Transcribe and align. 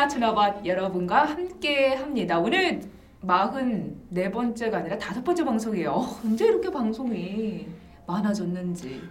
안녕하십니까 0.00 0.08
준어벗 0.08 0.64
여러분과 0.66 1.24
함께 1.24 1.88
합니다 1.94 2.38
오늘 2.38 2.80
44번째가 3.26 4.74
아니라 4.74 4.96
다섯 4.96 5.22
번째 5.22 5.44
방송이에요 5.44 5.90
어, 5.90 6.20
언제 6.24 6.46
이렇게 6.46 6.70
방송이 6.70 7.66
많아졌는지 8.06 9.02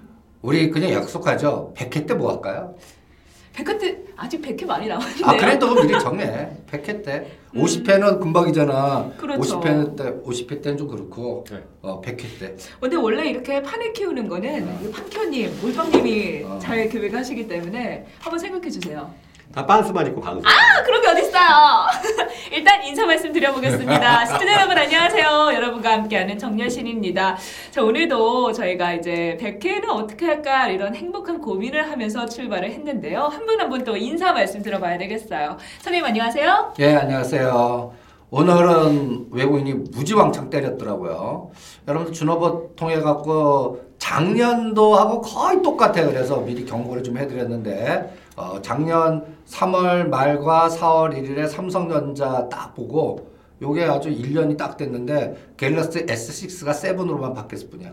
우리 0.42 0.70
그냥 0.72 0.94
약속하죠. 0.94 1.74
100회 1.76 2.08
때 2.08 2.14
뭐 2.16 2.32
할까요? 2.34 2.76
100회 3.54 3.80
때 3.80 3.98
아직 4.16 4.42
100회 4.42 4.66
많이 4.66 4.88
남았는데요 4.88 5.26
아 5.28 5.38
그래도 5.38 5.76
미리 5.76 6.00
정해. 6.00 6.50
100회 6.72 7.04
때. 7.04 7.38
50회는 7.54 8.20
금방이잖아. 8.20 9.00
음. 9.02 9.14
그렇죠. 9.18 9.60
50회 9.60 9.96
때 9.98 10.04
50회 10.24 10.62
때는 10.62 10.78
좀 10.78 10.88
그렇고. 10.88 11.44
네. 11.52 11.62
어 11.82 12.02
100회 12.02 12.40
때. 12.40 12.56
근데 12.80 12.96
원래 12.96 13.30
이렇게 13.30 13.62
판을 13.62 13.92
키우는 13.94 14.28
거는 14.30 14.86
이 14.88 14.92
판켜님, 14.92 15.52
몰빵님이 15.62 16.44
어. 16.46 16.60
잘 16.60 16.88
계획하시기 16.88 17.48
때문에 17.48 18.06
한번 18.20 18.40
생각해 18.40 18.70
주세요 18.70 19.14
다 19.53 19.66
빤스만 19.66 20.05
입고 20.08 20.21
방송. 20.21 20.44
아, 20.45 20.84
그런 20.84 21.02
게 21.02 21.08
어딨어요. 21.08 21.88
일단 22.53 22.83
인사 22.83 23.03
말씀 23.05 23.33
드려보겠습니다. 23.33 24.25
시청자 24.28 24.53
여러분 24.59 24.78
안녕하세요. 24.78 25.52
여러분과 25.56 25.91
함께하는 25.94 26.38
정여신입니다. 26.38 27.36
자, 27.72 27.81
오늘도 27.83 28.52
저희가 28.53 28.94
이제 28.94 29.38
100회는 29.41 29.89
어떻게 29.89 30.28
할까 30.28 30.67
이런 30.67 30.94
행복한 30.94 31.39
고민을 31.41 31.89
하면서 31.91 32.28
출발을 32.28 32.69
했는데요. 32.72 33.22
한 33.23 33.45
분 33.47 33.59
한 33.59 33.69
분 33.69 33.83
또 33.83 33.97
인사 33.97 34.31
말씀 34.33 34.61
들어봐야 34.61 35.00
되겠어요. 35.00 35.58
선생님 35.80 36.06
안녕하세요. 36.06 36.73
예 36.80 36.95
안녕하세요. 36.97 37.91
오늘은 38.30 39.30
외국인이 39.31 39.73
무지왕창 39.73 40.52
때렸더라고요. 40.52 41.50
여러분들 41.88 42.13
준호버 42.13 42.75
통해 42.75 43.00
갖고 43.02 43.81
작년도 44.00 44.95
하고 44.95 45.22
거의 45.22 45.61
똑같아요. 45.61 46.08
그래서 46.08 46.39
미리 46.42 46.66
경고를 46.66 47.03
좀 47.03 47.17
해드렸는데 47.17 48.11
어, 48.36 48.59
작년 48.61 49.23
3월 49.47 50.08
말과 50.08 50.67
4월 50.69 51.14
1일에 51.14 51.47
삼성전자 51.47 52.47
딱 52.50 52.73
보고 52.73 53.30
요게 53.61 53.83
아주 53.83 54.09
1년이 54.09 54.58
딱 54.58 54.78
됐는데 54.78 55.53
갤럭시 55.58 56.06
S6가 56.06 56.69
7으로만 56.72 57.36
바뀌었을 57.36 57.69
뿐이야. 57.69 57.91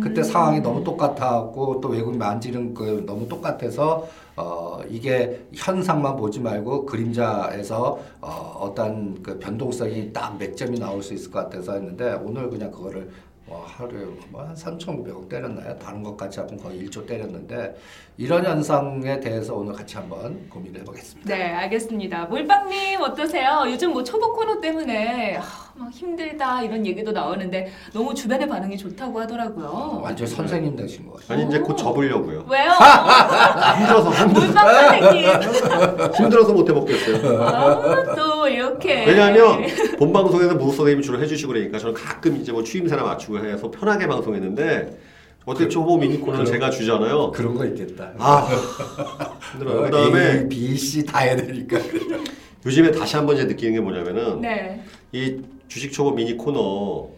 그때 0.00 0.22
상황이 0.22 0.60
너무 0.60 0.84
똑같았고 0.84 1.80
또 1.80 1.88
외국인 1.88 2.16
만지는 2.20 2.72
그 2.72 3.02
너무 3.04 3.26
똑같아서 3.28 4.06
어 4.36 4.78
이게 4.88 5.44
현상만 5.52 6.14
보지 6.14 6.38
말고 6.38 6.86
그림자에서 6.86 7.98
어 8.20 8.56
어떤 8.60 9.20
그 9.20 9.36
변동성이 9.40 10.12
딱 10.12 10.36
몇 10.38 10.56
점이 10.56 10.78
나올 10.78 11.02
수 11.02 11.12
있을 11.12 11.32
것 11.32 11.40
같아서 11.40 11.72
했는데 11.72 12.12
오늘 12.24 12.48
그냥 12.48 12.70
그거를 12.70 13.10
뭐 13.50 13.66
하루에 13.66 14.04
뭐한 14.28 14.54
3,900억 14.54 15.28
때렸나요? 15.28 15.76
다른 15.76 16.04
것 16.04 16.16
같이 16.16 16.38
하면 16.38 16.56
거의 16.56 16.84
1조 16.86 17.04
때렸는데 17.04 17.74
이런 18.16 18.44
현상에 18.44 19.18
대해서 19.18 19.56
오늘 19.56 19.72
같이 19.72 19.96
한번 19.96 20.48
고민해 20.48 20.84
보겠습니다. 20.84 21.34
네, 21.34 21.50
알겠습니다. 21.54 22.26
몰빵님 22.26 23.00
어떠세요? 23.02 23.64
요즘 23.66 23.92
뭐 23.92 24.04
초보 24.04 24.32
코너 24.34 24.60
때문에 24.60 25.34
하, 25.34 25.42
막 25.74 25.90
힘들다 25.90 26.62
이런 26.62 26.86
얘기도 26.86 27.10
나오는데 27.10 27.72
너무 27.92 28.14
주변의 28.14 28.46
반응이 28.48 28.76
좋다고 28.78 29.18
하더라고요. 29.20 29.98
완전 30.00 30.28
선생님 30.28 30.76
되신 30.76 31.08
것 31.08 31.20
같아요. 31.20 31.38
아니 31.40 31.48
이제 31.48 31.58
곧 31.58 31.74
접으려고요. 31.74 32.44
왜요? 32.48 32.70
힘들어서 33.78 34.10
힘들- 34.12 34.46
몰빵 34.46 34.74
선생님. 34.74 36.12
힘들어서 36.14 36.52
못 36.52 36.68
해먹겠어요. 36.68 37.42
아, 37.42 38.14
또 38.14 38.29
이렇게. 38.50 39.06
왜냐하면 39.06 39.64
본 39.98 40.12
방송에서 40.12 40.54
무수 40.54 40.78
선생님이 40.78 41.02
주로 41.02 41.20
해주시고 41.20 41.52
그러니까 41.52 41.78
저는 41.78 41.94
가끔 41.94 42.36
이제 42.36 42.52
뭐 42.52 42.62
취임새나 42.62 43.02
맞추고 43.02 43.38
해서 43.38 43.70
편하게 43.70 44.06
방송했는데 44.06 44.98
어떻게 45.44 45.68
초보 45.68 45.96
미니코는 45.96 46.44
제가 46.44 46.70
주잖아요. 46.70 47.30
그런 47.30 47.54
거 47.54 47.64
있겠다. 47.66 48.12
아 48.18 48.48
힘들어요. 49.52 49.82
그다음에 49.82 50.38
A, 50.40 50.48
B, 50.48 50.76
C 50.76 51.04
다 51.04 51.20
해야 51.20 51.36
되니까. 51.36 51.78
요즘에 52.66 52.90
다시 52.90 53.16
한번 53.16 53.36
이제 53.36 53.44
느끼는 53.46 53.74
게 53.74 53.80
뭐냐면은 53.80 54.40
네. 54.40 54.82
이 55.12 55.40
주식 55.68 55.92
초보 55.92 56.10
미니 56.10 56.36
코너 56.36 57.08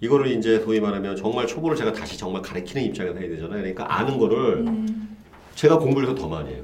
이거를 0.00 0.28
이제 0.28 0.60
소위 0.60 0.80
말하면 0.80 1.16
정말 1.16 1.46
초보를 1.46 1.76
제가 1.76 1.92
다시 1.92 2.18
정말 2.18 2.42
가르치는 2.42 2.82
입장에서 2.84 3.18
해야 3.18 3.28
되잖아요. 3.28 3.58
그러니까 3.58 3.86
아는 3.88 4.18
거를 4.18 4.58
음. 4.66 5.16
제가 5.54 5.78
공부를 5.78 6.08
해서 6.08 6.18
더 6.18 6.28
많이 6.28 6.50
해요. 6.50 6.62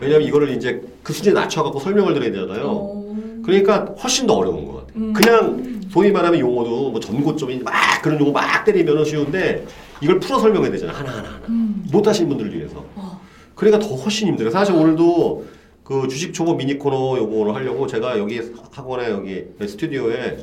왜냐면 0.00 0.26
이거를 0.26 0.50
이제 0.50 0.80
그 1.02 1.12
수준에 1.12 1.34
낮춰갖고 1.34 1.78
설명을 1.80 2.14
드려야 2.14 2.30
되잖아요. 2.30 2.66
오. 2.66 3.01
그러니까 3.44 3.84
훨씬 4.02 4.26
더 4.26 4.34
어려운 4.34 4.64
것 4.66 4.86
같아요. 4.86 4.92
음. 4.96 5.12
그냥 5.12 5.80
소위 5.90 6.10
말하면 6.10 6.40
용어도 6.40 6.90
뭐 6.90 7.00
전고점이 7.00 7.58
막 7.58 7.72
그런 8.02 8.18
용어 8.20 8.30
막 8.32 8.64
때리면 8.64 9.04
쉬운데 9.04 9.64
이걸 10.00 10.18
풀어 10.20 10.38
설명해야 10.38 10.70
되잖아요. 10.72 10.96
하나하나. 10.96 11.28
하나. 11.28 11.40
음. 11.48 11.84
못하시는 11.90 12.28
분들을 12.28 12.56
위해서. 12.56 12.84
어. 12.94 13.20
그러니까 13.54 13.86
더 13.86 13.94
훨씬 13.94 14.28
힘들어요. 14.28 14.50
사실 14.50 14.74
오늘도 14.74 15.46
그 15.84 16.08
주식 16.08 16.32
초보 16.32 16.54
미니 16.54 16.78
코너 16.78 17.16
요거를 17.18 17.54
하려고 17.54 17.86
제가 17.86 18.18
여기 18.18 18.40
학원에 18.70 19.10
여기 19.10 19.44
스튜디오에 19.60 20.38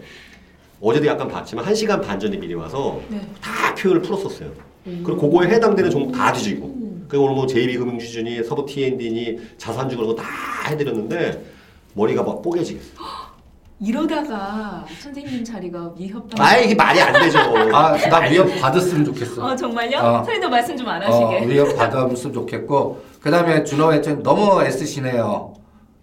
어제도 0.81 1.07
약간 1.07 1.27
봤지만 1.27 1.65
한 1.65 1.73
시간 1.75 1.99
반 2.01 2.19
전에 2.19 2.37
미리 2.37 2.53
와서 2.53 3.01
네. 3.09 3.19
다 3.41 3.73
표현을 3.75 4.01
풀었었어요. 4.01 4.51
그리고 4.83 5.17
그거에 5.17 5.47
해당되는 5.49 5.89
종목 5.91 6.11
다 6.11 6.31
뒤지고. 6.31 6.67
음. 6.67 7.05
그리고 7.07 7.25
오늘 7.25 7.35
뭐 7.35 7.47
JB금융 7.47 7.99
시즌이 7.99 8.43
서부 8.43 8.65
T&D니 8.65 9.37
자산주 9.57 9.95
그런 9.97 10.15
거 10.15 10.15
다 10.15 10.23
해드렸는데 10.69 11.43
머리가 11.99 12.23
막 12.23 12.41
뽀개지겠어. 12.41 13.01
이러다가 13.81 14.85
선생님 15.01 15.43
자리가 15.43 15.93
위협받. 15.97 16.39
아 16.39 16.57
이게 16.57 16.75
말이 16.75 17.01
안 17.01 17.13
되죠. 17.13 17.39
아, 17.73 17.95
나 18.09 18.19
위협 18.29 18.47
받았으면 18.59 19.05
좋겠어. 19.05 19.45
어 19.45 19.55
정말요? 19.55 19.97
어. 19.97 20.13
선생님도 20.17 20.49
말씀 20.49 20.77
좀안 20.77 21.01
어, 21.03 21.05
하시게. 21.05 21.47
위협 21.47 21.75
받았으면 21.77 22.33
좋겠고. 22.33 23.01
그 23.21 23.31
다음에 23.31 23.63
준호 23.63 23.93
회장 23.93 24.21
너무 24.23 24.61
애쓰시네요. 24.63 25.53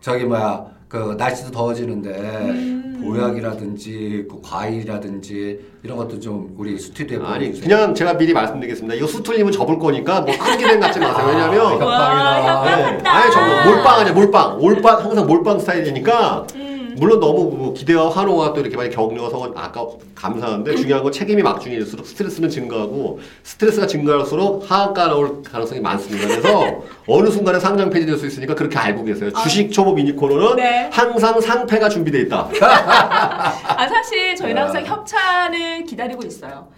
저기 0.00 0.24
뭐야, 0.24 0.66
그 0.88 1.16
날씨도 1.18 1.50
더워지는데, 1.50 2.10
음. 2.10 2.85
보약이라든지, 3.06 4.26
그 4.30 4.40
과일이라든지, 4.42 5.60
이런 5.82 5.96
것도 5.96 6.18
좀 6.20 6.54
우리 6.58 6.78
스튜디오에 6.78 7.24
아니 7.24 7.46
보여주세요. 7.46 7.68
그냥 7.68 7.94
제가 7.94 8.14
미리 8.16 8.32
말씀드리겠습니다. 8.32 8.94
이거 8.96 9.06
수틀리면 9.06 9.52
접을 9.52 9.78
거니까 9.78 10.20
뭐 10.22 10.36
큰 10.36 10.58
기대 10.58 10.78
갖지 10.78 10.98
마세요. 10.98 11.26
왜냐면 11.28 11.60
아, 11.60 11.70
협박이다. 11.70 11.86
와, 11.86 12.64
네. 12.64 12.70
협박한다. 12.82 13.12
아니 13.14 13.32
정말 13.32 13.66
몰빵 13.66 14.00
아니야 14.00 14.12
몰빵 14.12 14.58
몰빵 14.58 15.04
항상 15.04 15.26
몰빵 15.26 15.58
스타일이니까 15.60 16.46
음. 16.56 16.65
물론 16.96 17.20
너무 17.20 17.50
뭐 17.50 17.72
기대와 17.74 18.10
환호가 18.10 18.52
또 18.52 18.60
이렇게 18.60 18.76
많이 18.76 18.90
격려가 18.90 19.30
서고 19.30 19.52
아까 19.54 19.86
감사한데 20.14 20.76
중요한 20.76 21.02
건 21.02 21.12
책임이 21.12 21.42
막중일수록 21.42 22.06
스트레스는 22.06 22.48
증가하고 22.48 23.20
스트레스가 23.42 23.86
증가할수록 23.86 24.70
하한가 24.70 25.08
나올 25.08 25.42
가능성이 25.42 25.80
많습니다. 25.80 26.26
그래서 26.26 26.82
어느 27.06 27.28
순간에 27.30 27.60
상장 27.60 27.90
폐지될 27.90 28.16
수 28.16 28.26
있으니까 28.26 28.54
그렇게 28.54 28.78
알고 28.78 29.04
계세요. 29.04 29.30
주식 29.42 29.70
초보 29.72 29.92
미니 29.92 30.14
코너는 30.16 30.56
네. 30.56 30.90
항상 30.92 31.40
상패가 31.40 31.88
준비돼 31.88 32.20
있다. 32.22 32.48
아 32.60 33.88
사실 33.88 34.34
저희는 34.34 34.60
야. 34.62 34.64
항상 34.66 34.84
협찬을 34.84 35.84
기다리고 35.84 36.24
있어요. 36.24 36.68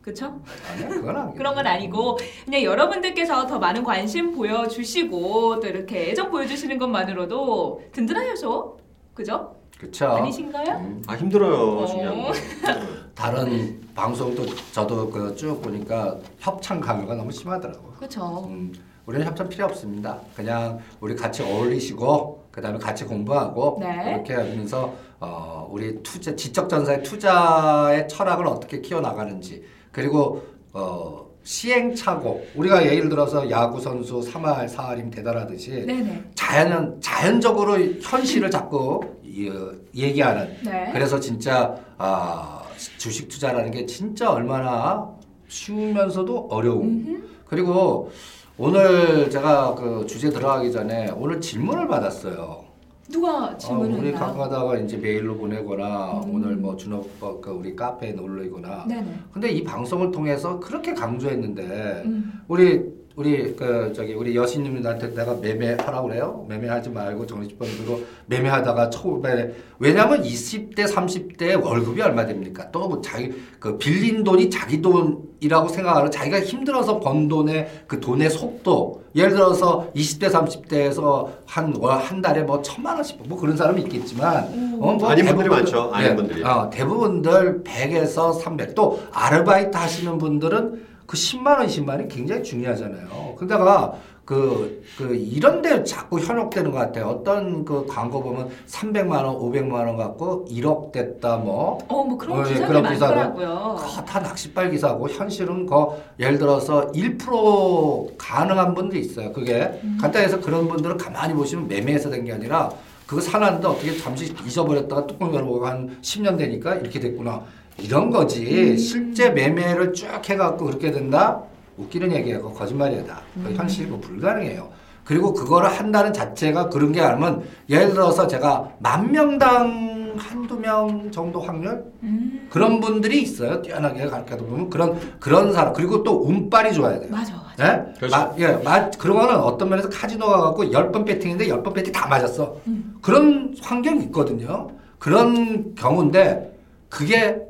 그렇죠? 0.00 0.38
아니야, 0.70 0.88
그건 0.88 1.16
아니야. 1.16 1.32
그런 1.34 1.54
건 1.54 1.66
아니고 1.66 2.18
그냥 2.44 2.62
여러분들께서 2.62 3.46
더 3.46 3.58
많은 3.58 3.82
관심 3.82 4.34
보여주시고 4.36 5.60
또 5.60 5.66
이렇게 5.66 6.10
애정 6.10 6.30
보여주시는 6.30 6.78
것만으로도 6.78 7.84
든든하죠. 7.92 8.76
그죠? 9.14 9.54
그쵸. 9.84 10.06
아니신가요? 10.06 10.76
음, 10.78 11.02
아 11.06 11.14
힘들어요 11.14 11.78
어. 11.80 11.86
중요한 11.86 12.22
거. 12.22 12.32
다른 13.14 13.80
방송도 13.94 14.44
저도 14.72 15.10
그 15.10 15.34
쭉 15.36 15.60
보니까 15.62 16.16
협찬 16.38 16.80
강요가 16.80 17.14
너무 17.14 17.30
심하더라고요. 17.30 17.92
그렇죠. 17.92 18.44
음, 18.48 18.72
우리는 19.06 19.26
협찬 19.26 19.48
필요 19.48 19.66
없습니다. 19.66 20.18
그냥 20.34 20.80
우리 21.00 21.14
같이 21.14 21.42
어울리시고 21.42 22.44
그다음에 22.50 22.78
같이 22.78 23.04
공부하고 23.04 23.76
네. 23.80 24.12
이렇게 24.14 24.34
하면서 24.34 24.94
어, 25.20 25.68
우리 25.70 26.02
투자 26.02 26.34
지적 26.34 26.68
전사의 26.68 27.02
투자의 27.02 28.08
철학을 28.08 28.46
어떻게 28.46 28.80
키워 28.80 29.00
나가는지 29.00 29.62
그리고 29.92 30.42
어, 30.72 31.23
시행착오 31.44 32.42
우리가 32.54 32.84
예를 32.86 33.08
들어서 33.08 33.48
야구 33.50 33.80
선수 33.80 34.20
3할 34.20 34.68
4할이면 34.68 35.14
대단하듯이 35.14 35.84
네네. 35.86 36.24
자연 36.34 37.00
자연적으로 37.00 37.78
현실을 38.00 38.50
자꾸 38.50 39.00
이, 39.22 39.48
어, 39.48 39.72
얘기하는 39.94 40.56
네. 40.64 40.90
그래서 40.92 41.20
진짜 41.20 41.76
아, 41.98 42.62
주식 42.98 43.28
투자라는 43.28 43.70
게 43.70 43.86
진짜 43.86 44.30
얼마나 44.30 45.08
쉬우면서도 45.48 46.48
어려움. 46.50 46.82
음흠. 47.06 47.22
그리고 47.46 48.10
오늘 48.56 49.28
제가 49.30 49.74
그 49.74 50.06
주제 50.06 50.30
들어가기 50.30 50.72
전에 50.72 51.10
오늘 51.16 51.40
질문을 51.40 51.86
받았어요. 51.88 52.63
누가 53.10 53.46
어, 53.46 53.58
질문을 53.58 53.98
우리 53.98 54.08
했나요? 54.08 54.24
가끔가다가 54.26 54.78
이제 54.78 54.96
메일로 54.96 55.36
보내거나 55.36 56.22
음. 56.24 56.34
오늘 56.34 56.56
뭐 56.56 56.76
준업 56.76 57.06
그 57.40 57.50
우리 57.50 57.76
카페에 57.76 58.12
놀러이거나 58.12 58.86
네네. 58.88 59.14
근데 59.32 59.50
이 59.50 59.62
방송을 59.62 60.10
통해서 60.10 60.58
그렇게 60.58 60.94
강조했는데 60.94 62.02
음. 62.06 62.40
우리 62.48 62.82
우리 63.16 63.54
그 63.54 63.92
저기 63.94 64.12
우리 64.12 64.34
여신님들한테 64.34 65.14
내가 65.14 65.34
매매하라고 65.34 66.08
그래요? 66.08 66.44
매매하지 66.48 66.90
말고 66.90 67.24
정리집번으로 67.26 68.00
매매하다가 68.26 68.90
처음에 68.90 69.52
왜냐면 69.78 70.20
20대 70.22 70.80
30대 70.92 71.62
월급이 71.64 72.02
얼마 72.02 72.26
됩니까? 72.26 72.68
또그 72.72 73.02
자기 73.04 73.32
그 73.60 73.78
빌린 73.78 74.24
돈이 74.24 74.50
자기 74.50 74.82
돈이라고 74.82 75.68
생각하는 75.68 76.10
자기가 76.10 76.40
힘들어서 76.40 76.98
번 76.98 77.28
돈의 77.28 77.84
그 77.86 78.00
돈의 78.00 78.30
속도 78.30 79.04
예를 79.14 79.30
들어서 79.30 79.88
20대 79.94 80.28
30대에서 80.32 81.28
한월한 81.46 82.20
달에 82.20 82.42
뭐 82.42 82.60
천만 82.62 82.96
원씩 82.96 83.20
뭐 83.28 83.38
그런 83.38 83.56
사람이 83.56 83.82
있겠지만 83.82 84.78
어, 84.80 84.92
뭐 84.94 85.08
아닌 85.08 85.24
분들이 85.24 85.48
대부분- 85.48 85.50
많죠. 85.50 85.90
아닌 85.92 86.10
예, 86.10 86.16
분들이. 86.16 86.42
어, 86.42 86.68
대부분들 86.68 87.62
100에서 87.62 88.40
300. 88.40 88.74
또 88.74 89.00
아르바이트 89.12 89.76
하시는 89.76 90.18
분들은 90.18 90.93
그 91.06 91.16
10만 91.16 91.58
원, 91.58 91.66
20만 91.66 91.88
원이 91.90 92.08
굉장히 92.08 92.42
중요하잖아요. 92.42 93.34
근데가 93.38 93.94
그, 94.24 94.82
그, 94.96 95.14
이런 95.14 95.60
데 95.60 95.84
자꾸 95.84 96.18
현혹되는 96.18 96.70
것 96.70 96.78
같아요. 96.78 97.08
어떤 97.08 97.62
그 97.62 97.84
광고 97.86 98.22
보면 98.22 98.48
300만 98.66 99.10
원, 99.22 99.36
500만 99.36 99.72
원 99.72 99.98
갖고 99.98 100.46
1억 100.50 100.92
됐다 100.92 101.36
뭐. 101.36 101.76
어, 101.88 102.04
뭐 102.04 102.16
그런 102.16 102.38
어, 102.38 102.40
예, 102.40 102.44
기사들이 102.54 102.66
그런 102.66 102.90
기사들. 102.90 103.16
많더라고요. 103.16 103.74
그거 103.78 104.02
다 104.02 104.20
낚싯발 104.20 104.70
기사고 104.70 105.08
현실은 105.10 105.66
그 105.66 105.74
예를 106.18 106.38
들어서 106.38 106.90
1% 106.92 108.14
가능한 108.16 108.74
분도 108.74 108.96
있어요. 108.96 109.30
그게 109.32 109.78
간단히 110.00 110.24
해서 110.24 110.40
그런 110.40 110.68
분들은 110.68 110.96
가만히 110.96 111.34
보시면 111.34 111.68
매매해서 111.68 112.08
된 112.10 112.24
게 112.24 112.32
아니라 112.32 112.70
그거 113.06 113.20
사놨는데 113.20 113.68
어떻게 113.68 113.94
잠시 113.98 114.34
잊어버렸다가 114.46 115.06
뚜껑 115.06 115.34
열어보고 115.34 115.66
한 115.66 115.98
10년 116.00 116.38
되니까 116.38 116.76
이렇게 116.76 116.98
됐구나. 116.98 117.42
이런 117.78 118.10
거지. 118.10 118.76
실제 118.78 119.30
매매를 119.30 119.92
쭉 119.92 120.06
해갖고 120.28 120.66
그렇게 120.66 120.90
된다? 120.90 121.42
웃기는 121.76 122.12
얘기야. 122.12 122.38
그거 122.38 122.52
거짓말이야. 122.52 123.04
다. 123.04 123.20
그거 123.34 123.50
현실이고 123.54 124.00
불가능해요. 124.00 124.68
그리고 125.04 125.34
그거를 125.34 125.68
한다는 125.68 126.12
자체가 126.12 126.68
그런 126.70 126.92
게 126.92 127.00
아니면 127.00 127.42
예를 127.68 127.90
들어서 127.90 128.26
제가 128.26 128.70
만 128.78 129.10
명당 129.12 130.14
한두 130.16 130.56
명 130.58 131.10
정도 131.10 131.40
확률? 131.40 131.84
음. 132.04 132.46
그런 132.48 132.80
분들이 132.80 133.20
있어요. 133.20 133.60
뛰어나게 133.60 134.06
가르쳐 134.06 134.36
보면 134.36 134.70
그런 134.70 134.96
그런 135.18 135.52
사람 135.52 135.72
그리고 135.74 136.02
또 136.04 136.22
운빨이 136.24 136.72
좋아야 136.72 137.00
돼요. 137.00 137.10
맞아, 137.10 137.34
맞아. 137.34 137.54
예? 137.90 137.92
그렇죠. 137.98 138.16
마, 138.16 138.32
예, 138.38 138.52
마, 138.64 138.88
그런 138.90 139.18
거는 139.18 139.34
어떤 139.36 139.68
면에서 139.68 139.88
카지노 139.90 140.24
가갖고 140.24 140.72
열 140.72 140.92
번 140.92 141.04
배팅인데 141.04 141.48
열 141.48 141.62
번 141.62 141.74
배팅 141.74 141.92
다 141.92 142.06
맞았어. 142.06 142.56
음. 142.68 142.94
그런 143.02 143.54
환경이 143.60 144.04
있거든요. 144.04 144.68
그런 145.00 145.74
경우인데 145.74 146.56
그게 146.88 147.42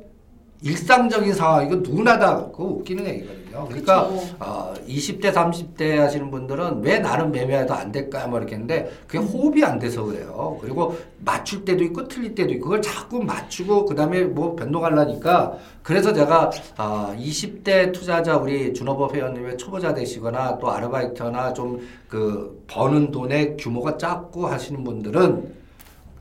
일상적인 0.65 1.35
상황 1.35 1.67
이거 1.67 1.77
누구나 1.77 2.19
다 2.19 2.37
그거 2.47 2.65
웃기는 2.65 3.07
얘기거든요. 3.07 3.67
그러니까 3.69 4.09
그쵸. 4.09 4.23
어, 4.41 4.75
20대 4.89 5.33
30대 5.33 5.97
하시는 5.97 6.31
분들은 6.31 6.83
왜 6.83 6.99
나는 6.99 7.31
매매해도 7.31 7.73
안 7.73 7.93
될까 7.93 8.27
뭐 8.27 8.39
이렇게 8.39 8.55
했는데 8.55 8.91
그게 9.07 9.19
음. 9.19 9.25
호흡이 9.25 9.63
안 9.63 9.79
돼서 9.79 10.03
그래요. 10.05 10.59
그리고 10.61 10.97
맞출 11.19 11.65
때도 11.65 11.85
있고 11.85 12.09
틀릴 12.09 12.35
때도 12.35 12.53
있고 12.55 12.65
그걸 12.65 12.83
자꾸 12.83 13.23
맞추고 13.23 13.85
그다음에 13.85 14.25
뭐 14.25 14.57
변동하려니까 14.57 15.59
그래서 15.83 16.13
제가 16.13 16.51
아 16.77 17.15
20대 17.17 17.93
투자자 17.93 18.37
우리 18.37 18.73
준호법 18.75 19.15
회원님의 19.15 19.59
초보자 19.59 19.95
되시거나 19.95 20.59
또 20.59 20.71
아르바이트나 20.71 21.53
좀 21.53 21.81
그 22.15 22.65
버는 22.69 23.11
돈의 23.11 23.57
규모가 23.57 23.97
작고 23.97 24.47
하시는 24.47 24.85
분들은 24.85 25.53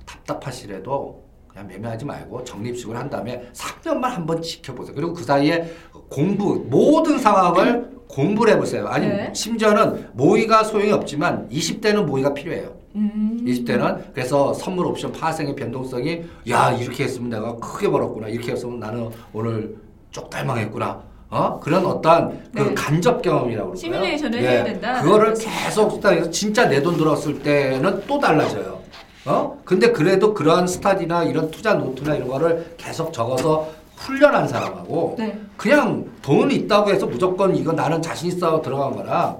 답답하시래도 0.08 1.23
그냥 1.54 1.68
매매하지 1.68 2.06
말고 2.06 2.44
적립식을 2.44 2.98
한 2.98 3.10
다음에 3.10 3.48
3년만 3.54 4.02
한번 4.02 4.42
지켜보세요. 4.42 4.96
그리고 4.96 5.14
그 5.14 5.24
사이에 5.24 5.72
공부 6.10 6.66
모든 6.68 7.20
상황을 7.20 7.92
공부를 8.08 8.54
해보세요. 8.54 8.88
아니 8.88 9.08
네. 9.08 9.32
심지어는 9.34 10.10
모의가 10.14 10.64
소용이 10.64 10.92
없지만 10.92 11.48
20대는 11.50 12.04
모의가 12.06 12.34
필요해요. 12.34 12.74
음. 12.96 13.40
20대는 13.46 14.14
그래서 14.14 14.54
선물 14.54 14.86
옵션 14.88 15.12
파생의 15.12 15.56
변동성이 15.56 16.24
야 16.50 16.72
이렇게 16.72 17.04
했으면 17.06 17.30
내가 17.30 17.56
크게 17.58 17.90
벌었구나 17.90 18.28
이렇게 18.28 18.52
했으면 18.52 18.80
나는 18.80 19.10
오늘 19.32 19.76
쪽달망했구나 20.12 21.02
어 21.30 21.60
그런 21.60 21.86
어떤 21.88 22.40
그 22.54 22.60
네. 22.62 22.74
간접 22.76 23.22
경험이라고 23.24 23.72
그럴까요? 23.72 23.76
시뮬레이션을 23.76 24.44
예. 24.44 24.48
해야 24.48 24.64
된다. 24.64 25.02
그거를 25.02 25.34
계속 25.34 25.92
스타일에서 25.94 26.30
진짜 26.30 26.68
내 26.68 26.82
돈 26.84 26.96
들었을 26.98 27.40
때는 27.42 28.04
또 28.08 28.20
달라져요. 28.20 28.83
어 29.26 29.62
근데 29.64 29.92
그래도 29.92 30.34
그런 30.34 30.68
스타디나 30.68 31.24
이런 31.24 31.50
투자 31.50 31.74
노트나 31.76 32.16
이런 32.16 32.28
거를 32.28 32.76
계속 32.78 33.14
적어서 33.14 33.70
훈련한 33.96 34.48
사람하고 34.48 35.16
네. 35.18 35.40
그냥 35.56 36.12
돈이 36.22 36.56
있다고 36.56 36.90
해서 36.90 37.06
무조건 37.06 37.56
이거 37.56 37.72
나는 37.72 38.02
자신 38.02 38.28
있어 38.30 38.62
들어간 38.62 38.96
거나 38.96 39.38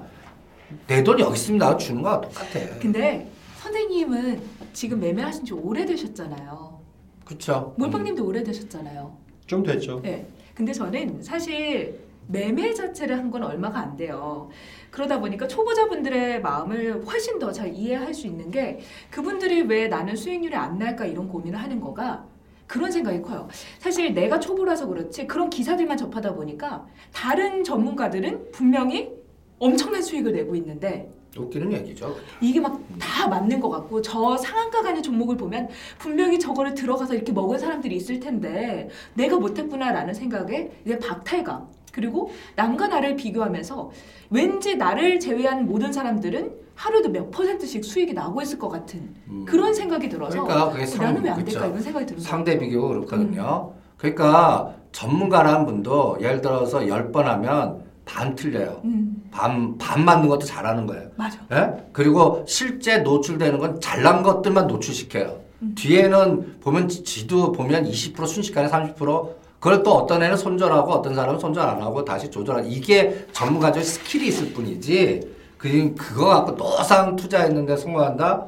내돈 0.86 1.20
여기 1.20 1.34
있습니다 1.34 1.76
주는 1.76 2.02
거랑 2.02 2.22
똑같아. 2.22 2.78
근데 2.80 3.28
선생님은 3.62 4.40
지금 4.72 5.00
매매하신 5.00 5.44
지 5.44 5.52
오래되셨잖아요. 5.52 6.80
그렇죠. 7.24 7.74
몰빵님도 7.78 8.24
오래되셨잖아요. 8.24 9.16
좀 9.46 9.62
됐죠. 9.62 10.00
네. 10.02 10.26
근데 10.54 10.72
저는 10.72 11.22
사실 11.22 12.03
매매 12.26 12.72
자체를 12.72 13.18
한 13.18 13.30
건 13.30 13.42
얼마가 13.42 13.80
안 13.80 13.96
돼요. 13.96 14.48
그러다 14.90 15.18
보니까 15.18 15.48
초보자분들의 15.48 16.40
마음을 16.40 17.04
훨씬 17.04 17.38
더 17.38 17.50
잘 17.50 17.74
이해할 17.74 18.14
수 18.14 18.26
있는 18.26 18.50
게 18.50 18.78
그분들이 19.10 19.62
왜 19.62 19.88
나는 19.88 20.14
수익률이 20.14 20.54
안 20.54 20.78
날까 20.78 21.04
이런 21.06 21.28
고민을 21.28 21.58
하는 21.60 21.80
거가 21.80 22.24
그런 22.66 22.90
생각이 22.92 23.20
커요. 23.22 23.48
사실 23.78 24.14
내가 24.14 24.38
초보라서 24.40 24.86
그렇지 24.86 25.26
그런 25.26 25.50
기사들만 25.50 25.96
접하다 25.96 26.34
보니까 26.34 26.86
다른 27.12 27.64
전문가들은 27.64 28.52
분명히 28.52 29.10
엄청난 29.58 30.00
수익을 30.02 30.32
내고 30.32 30.54
있는데 30.56 31.10
웃기는 31.36 31.72
얘기죠. 31.72 32.14
이게 32.40 32.60
막 32.60 32.80
다 33.00 33.26
맞는 33.28 33.58
것 33.60 33.68
같고 33.70 34.00
저 34.02 34.36
상한가 34.36 34.82
가는 34.82 35.02
종목을 35.02 35.36
보면 35.36 35.68
분명히 35.98 36.38
저거를 36.38 36.74
들어가서 36.74 37.14
이렇게 37.14 37.32
먹은 37.32 37.58
사람들이 37.58 37.96
있을 37.96 38.20
텐데 38.20 38.88
내가 39.14 39.36
못했구나라는 39.38 40.14
생각에 40.14 40.70
이제 40.84 40.98
박탈감 40.98 41.66
그리고 41.94 42.30
남과 42.56 42.88
나를 42.88 43.14
비교하면서 43.16 43.90
왠지 44.30 44.74
나를 44.76 45.20
제외한 45.20 45.64
모든 45.66 45.92
사람들은 45.92 46.52
하루도 46.74 47.08
몇 47.10 47.30
퍼센트씩 47.30 47.84
수익이 47.84 48.12
나고 48.14 48.42
있을 48.42 48.58
것 48.58 48.68
같은 48.68 49.14
음. 49.28 49.44
그런 49.46 49.72
생각이 49.72 50.08
들어서 50.08 50.42
그러니까 50.42 50.70
그게 50.72 50.86
상- 50.86 51.04
나는 51.06 51.22
왜 51.22 51.30
안 51.30 51.44
될까. 51.44 51.66
이런 51.66 51.80
생각이 51.80 52.06
드는 52.06 52.20
상대. 52.20 52.58
비교가 52.58 52.88
그렇거든요. 52.88 53.72
그러니까 53.96 54.74
전문가라는 54.90 55.66
분도 55.66 56.18
예를 56.20 56.40
들어서 56.40 56.80
10번 56.80 57.22
하면 57.22 57.84
반 58.04 58.34
틀려요. 58.34 58.80
음 58.84 59.22
반, 59.30 59.78
반 59.78 60.04
맞는 60.04 60.28
것도 60.28 60.44
잘하는 60.44 60.86
거예요. 60.86 61.10
맞아. 61.16 61.38
예? 61.52 61.84
그리고 61.92 62.44
실제 62.46 62.98
노출되는 62.98 63.58
건 63.60 63.80
잘난 63.80 64.22
것들만 64.24 64.66
노출시켜요. 64.66 65.44
뒤에는 65.76 66.56
보면 66.60 66.88
지- 66.88 67.04
지도 67.04 67.52
보면 67.52 67.84
20% 67.84 68.26
순식간에 68.26 68.68
30% 68.68 69.30
그걸 69.64 69.82
또 69.82 69.92
어떤 69.94 70.22
애는 70.22 70.36
손절하고 70.36 70.92
어떤 70.92 71.14
사람은 71.14 71.40
손절 71.40 71.66
안 71.66 71.80
하고 71.80 72.04
다시 72.04 72.30
조절하고 72.30 72.68
이게 72.68 73.26
전문가적 73.32 73.82
스킬이 73.82 74.26
있을 74.26 74.52
뿐이지 74.52 75.26
그 75.56 75.94
그거 75.94 76.26
갖고 76.26 76.54
노상 76.54 77.16
투자했는데 77.16 77.74
성공한다 77.78 78.46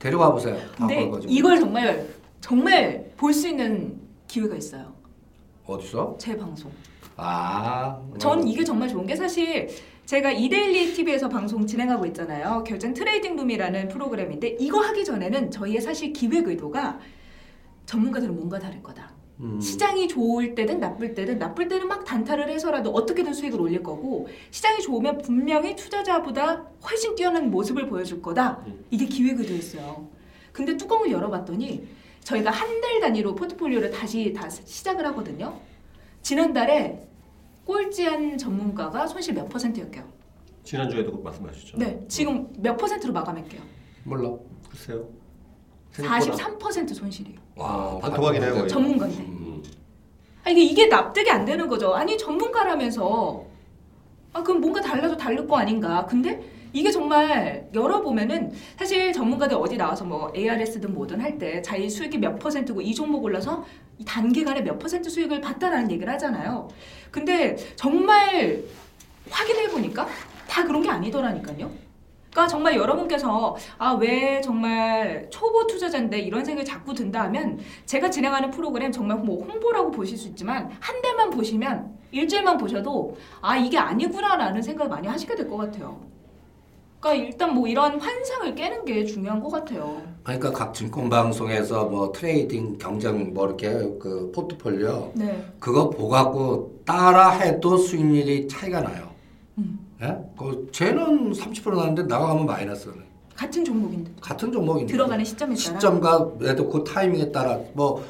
데려가 0.00 0.32
보세요. 0.32 0.56
다 0.76 0.88
근데. 0.88 1.08
이걸 1.28 1.60
정말 1.60 2.08
정말 2.40 3.12
볼 3.16 3.32
수 3.32 3.46
있는 3.46 3.96
기회가 4.26 4.56
있어요. 4.56 4.92
어디서? 5.66 6.16
제 6.18 6.36
방송. 6.36 6.72
아. 7.16 7.96
전 8.18 8.44
이게 8.44 8.64
정말 8.64 8.88
좋은 8.88 9.06
게 9.06 9.14
사실 9.14 9.68
제가 10.04 10.32
이데일리 10.32 10.94
TV에서 10.94 11.28
방송 11.28 11.64
진행하고 11.64 12.06
있잖아요. 12.06 12.64
결정 12.66 12.92
trading 12.92 13.36
room이라는 13.36 13.86
프로그램인데 13.86 14.56
이거 14.58 14.80
하기 14.80 15.04
전에는 15.04 15.52
저희의 15.52 15.80
사실 15.80 16.12
기획 16.12 16.48
의도가 16.48 16.98
전문가들은 17.86 18.34
뭔가 18.34 18.58
다를 18.58 18.82
거다. 18.82 19.15
음. 19.40 19.60
시장이 19.60 20.08
좋을 20.08 20.54
때든 20.54 20.80
나쁠 20.80 21.14
때든 21.14 21.38
나쁠 21.38 21.68
때는 21.68 21.88
막 21.88 22.04
단타를 22.04 22.48
해서라도 22.48 22.90
어떻게든 22.90 23.34
수익을 23.34 23.60
올릴 23.60 23.82
거고 23.82 24.28
시장이 24.50 24.80
좋으면 24.80 25.18
분명히 25.18 25.76
투자자보다 25.76 26.64
훨씬 26.88 27.14
뛰어난 27.14 27.50
모습을 27.50 27.88
보여줄 27.88 28.22
거다. 28.22 28.64
이게 28.90 29.04
기획 29.06 29.38
의도였어요. 29.40 30.08
근데 30.52 30.76
뚜껑을 30.76 31.10
열어봤더니 31.10 31.86
저희가 32.24 32.50
한 32.50 32.80
달 32.80 33.00
단위로 33.00 33.34
포트폴리오를 33.34 33.90
다시 33.90 34.32
다 34.32 34.48
시작을 34.48 35.04
하거든요. 35.08 35.60
지난달에 36.22 37.06
꼴찌한 37.66 38.38
전문가가 38.38 39.06
손실 39.06 39.34
몇 39.34 39.48
퍼센트였게요? 39.48 40.04
지난주에도 40.62 41.12
그 41.12 41.22
말씀하셨죠. 41.22 41.76
네, 41.78 42.00
지금 42.08 42.48
몇 42.58 42.76
퍼센트로 42.76 43.12
마감할게요? 43.12 43.60
몰라. 44.04 44.34
글쎄요. 44.70 45.08
생각보다- 46.02 46.36
43% 46.58 46.94
손실이에요. 46.94 47.38
와, 47.56 47.98
반토막이네요, 47.98 48.54
거의. 48.54 48.68
전문가인데. 48.68 49.22
음. 49.22 49.62
아, 50.44 50.50
이게 50.50 50.62
이게 50.62 50.86
납득이 50.86 51.30
안 51.30 51.44
되는 51.44 51.66
거죠. 51.68 51.94
아니 51.94 52.16
전문가라면서 52.18 53.44
아 54.32 54.42
그럼 54.42 54.60
뭔가 54.60 54.80
달라도 54.80 55.16
다를 55.16 55.46
거 55.46 55.56
아닌가. 55.56 56.06
근데 56.06 56.40
이게 56.72 56.90
정말 56.90 57.66
열어보면은 57.72 58.52
사실 58.78 59.12
전문가들 59.12 59.56
어디 59.56 59.76
나와서 59.78 60.04
뭐 60.04 60.30
ARS든 60.36 60.92
뭐든 60.92 61.20
할 61.20 61.38
때 61.38 61.62
자기 61.62 61.88
수익이 61.88 62.18
몇 62.18 62.38
퍼센트고 62.38 62.82
이 62.82 62.94
종목 62.94 63.24
올라서 63.24 63.64
이 63.98 64.04
단기간에 64.04 64.60
몇 64.60 64.78
퍼센트 64.78 65.08
수익을 65.08 65.40
봤다라는 65.40 65.90
얘기를 65.90 66.12
하잖아요. 66.14 66.68
근데 67.10 67.56
정말 67.76 68.62
확인해 69.30 69.68
보니까 69.68 70.06
다 70.46 70.64
그런 70.64 70.82
게 70.82 70.90
아니더라니까요. 70.90 71.70
그러니까 72.36 72.48
정말 72.48 72.76
여러분께서 72.76 73.56
아 73.78 73.94
왜 73.96 74.42
정말 74.42 75.26
초보 75.30 75.66
투자자인데 75.66 76.18
이런 76.18 76.44
생각이 76.44 76.68
자꾸 76.68 76.92
든다 76.92 77.22
하면 77.24 77.58
제가 77.86 78.10
진행하는 78.10 78.50
프로그램 78.50 78.92
정말 78.92 79.16
뭐 79.16 79.42
홍보라고 79.42 79.90
보실 79.90 80.18
수 80.18 80.28
있지만 80.28 80.70
한 80.78 81.00
대만 81.00 81.30
보시면 81.30 81.96
일주일만 82.12 82.58
보셔도 82.58 83.16
아 83.40 83.56
이게 83.56 83.78
아니구나라는 83.78 84.60
생각을 84.60 84.90
많이 84.90 85.08
하시게 85.08 85.34
될 85.34 85.48
것 85.48 85.56
같아요. 85.56 85.98
그러니까 87.00 87.24
일단 87.26 87.54
뭐 87.54 87.66
이런 87.66 87.98
환상을 87.98 88.54
깨는 88.54 88.84
게 88.84 89.04
중요한 89.06 89.40
것 89.40 89.50
같아요. 89.50 90.02
그러니까 90.22 90.50
각 90.50 90.74
증권 90.74 91.08
방송에서 91.08 91.86
뭐 91.86 92.12
trading 92.12 92.76
경쟁 92.76 93.32
뭐 93.32 93.46
이렇게 93.46 93.70
그 93.98 94.30
포트폴리오 94.34 95.12
네. 95.14 95.42
그거 95.58 95.88
보갖고 95.88 96.80
따라 96.84 97.30
해도 97.30 97.78
수익률이 97.78 98.46
차이가 98.48 98.80
나요. 98.82 99.15
음. 100.00 100.02
예? 100.02 100.18
그 100.38 100.68
쟤는 100.72 101.32
30% 101.32 101.76
나는데 101.76 102.02
나가면 102.04 102.46
마이너스는 102.46 103.04
같은 103.34 103.64
종목인데 103.64 104.12
같은 104.20 104.50
종목인데 104.50 104.92
들어가는 104.92 105.24
시점에 105.24 105.54
따라 105.54 105.56
시점과 105.56 106.30
얘도 106.42 106.68
그 106.70 106.84
타이밍에 106.84 107.30
따라 107.30 107.58
뭐 107.74 108.02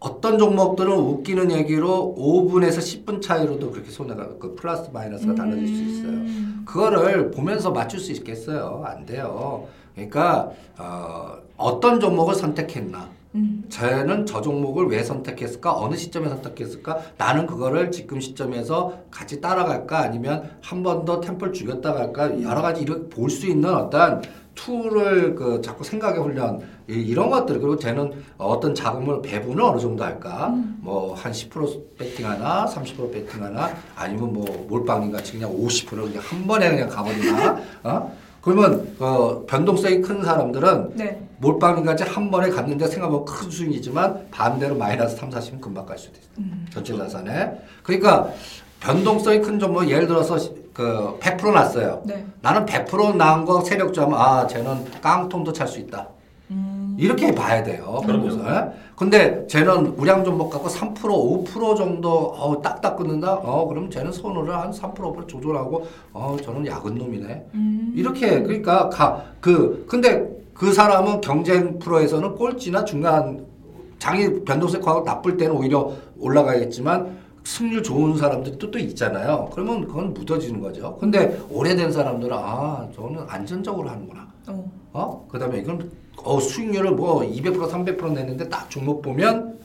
어떤 0.00 0.38
종목들은 0.38 0.92
웃기는 0.92 1.50
얘기로 1.50 2.14
5분에서 2.18 2.78
10분 2.78 3.22
차이로도 3.22 3.70
그렇게 3.70 3.90
손해가 3.90 4.28
그 4.38 4.54
플러스 4.54 4.90
마이너스가 4.90 5.34
달라질 5.34 5.66
수 5.66 5.82
있어요. 5.82 6.08
음. 6.08 6.62
그거를 6.66 7.30
보면서 7.30 7.70
맞출 7.70 8.00
수 8.00 8.12
있겠어요? 8.12 8.82
안 8.84 9.06
돼요. 9.06 9.66
그러니까 9.94 10.50
어, 10.76 11.38
어떤 11.56 12.00
종목을 12.00 12.34
선택했나? 12.34 13.08
음. 13.34 13.64
쟤는 13.68 14.26
저 14.26 14.40
종목을 14.40 14.86
왜 14.86 15.02
선택했을까? 15.02 15.76
어느 15.76 15.96
시점에 15.96 16.28
선택했을까? 16.28 16.98
나는 17.18 17.46
그거를 17.46 17.90
지금 17.90 18.20
시점에서 18.20 18.92
같이 19.10 19.40
따라갈까? 19.40 19.98
아니면 20.00 20.50
한 20.62 20.82
번 20.84 21.04
더 21.04 21.20
템포를 21.20 21.52
죽였다 21.52 21.92
갈까? 21.94 22.40
여러 22.42 22.62
가지 22.62 22.82
이렇게 22.82 23.08
볼 23.08 23.28
수 23.28 23.46
있는 23.46 23.74
어떤 23.74 24.22
tool을 24.54 25.34
그 25.34 25.60
자꾸 25.60 25.82
생각의 25.82 26.22
훈련 26.22 26.60
이- 26.88 26.92
이런 26.94 27.28
것들 27.28 27.58
그리고 27.58 27.76
쟤는 27.76 28.12
어떤 28.38 28.72
자금을 28.72 29.20
배분을 29.20 29.60
어느 29.64 29.80
정도 29.80 30.04
할까? 30.04 30.54
뭐 30.82 31.11
한 31.11 31.32
10% 31.32 31.96
배팅하나 31.98 32.66
30% 32.66 33.10
배팅하나 33.12 33.70
아니면 33.96 34.32
뭐 34.32 34.66
몰빵인 34.68 35.10
같이 35.10 35.32
그냥 35.32 35.50
50% 35.50 35.88
그냥 36.06 36.22
한 36.22 36.46
번에 36.46 36.70
그냥 36.70 36.88
가버리나? 36.88 37.58
어? 37.82 38.16
그러면 38.44 38.94
어, 39.00 39.42
변동성이 39.46 40.02
큰 40.02 40.22
사람들은 40.22 40.96
네. 40.96 41.18
몰빵인같이 41.38 42.04
한 42.04 42.30
번에 42.30 42.50
갔는데 42.50 42.86
생각보다 42.86 43.32
큰 43.32 43.50
수익이지만 43.50 44.28
반대로 44.30 44.74
마이너스 44.76 45.16
3, 45.16 45.30
40은 45.30 45.60
금방 45.62 45.86
갈 45.86 45.96
수도 45.96 46.18
있어요. 46.18 46.30
음. 46.38 46.66
전체 46.70 46.94
자산에. 46.94 47.58
그러니까 47.82 48.28
변동성이 48.80 49.40
큰 49.40 49.58
종목 49.58 49.88
예를 49.88 50.06
들어서 50.06 50.36
그 50.74 51.18
100% 51.20 51.52
났어요. 51.54 52.02
네. 52.04 52.26
나는 52.42 52.66
100% 52.66 53.16
나은 53.16 53.46
거 53.46 53.62
세력주 53.62 54.02
하면 54.02 54.20
아 54.20 54.46
쟤는 54.46 54.84
깡통도 55.00 55.50
찰 55.50 55.66
수 55.66 55.78
있다. 55.78 56.06
음. 56.94 56.96
이렇게 56.98 57.34
봐야 57.34 57.62
돼요. 57.62 58.00
그럼요. 58.04 58.22
그래서. 58.22 58.40
예? 58.48 58.72
근데 58.96 59.44
쟤는 59.48 59.94
우량 59.98 60.24
종목 60.24 60.50
갖고 60.50 60.68
3% 60.68 60.94
5% 60.94 61.76
정도 61.76 62.08
어, 62.10 62.62
딱딱 62.62 62.96
끊는다. 62.96 63.34
어 63.34 63.66
그럼 63.66 63.90
쟤는 63.90 64.12
손으로 64.12 64.52
한 64.52 64.70
3% 64.70 64.94
5% 64.94 65.26
조절하고 65.28 65.86
어 66.12 66.36
저는 66.42 66.66
야근 66.66 66.94
놈이네. 66.94 67.46
음. 67.54 67.92
이렇게 67.96 68.42
그러니까 68.42 68.88
가 68.88 69.22
그 69.40 69.84
근데 69.88 70.26
그 70.54 70.72
사람은 70.72 71.20
경쟁 71.20 71.78
프로에서는 71.80 72.36
꼴찌나 72.36 72.84
중간 72.84 73.44
장이 73.98 74.44
변동성 74.44 74.80
과거 74.80 75.02
나쁠 75.02 75.36
때는 75.36 75.56
오히려 75.56 75.90
올라가겠지만 76.18 77.23
승률 77.44 77.82
좋은 77.82 78.16
사람들이 78.16 78.58
또, 78.58 78.70
또 78.70 78.78
있잖아요. 78.78 79.50
그러면 79.52 79.86
그건 79.86 80.14
묻어지는 80.14 80.60
거죠. 80.60 80.96
근데 80.98 81.38
오래된 81.50 81.92
사람들은 81.92 82.36
아 82.36 82.88
저는 82.94 83.24
안전적으로 83.28 83.88
하는구나. 83.90 84.26
어. 84.48 84.72
어? 84.92 85.28
그 85.30 85.38
다음에 85.38 85.58
이건 85.58 85.90
어 86.16 86.40
수익률을 86.40 86.92
뭐 86.92 87.20
200% 87.20 87.70
300% 87.70 88.12
냈는데 88.12 88.48
딱 88.48 88.70
종목 88.70 89.02
보면 89.02 89.58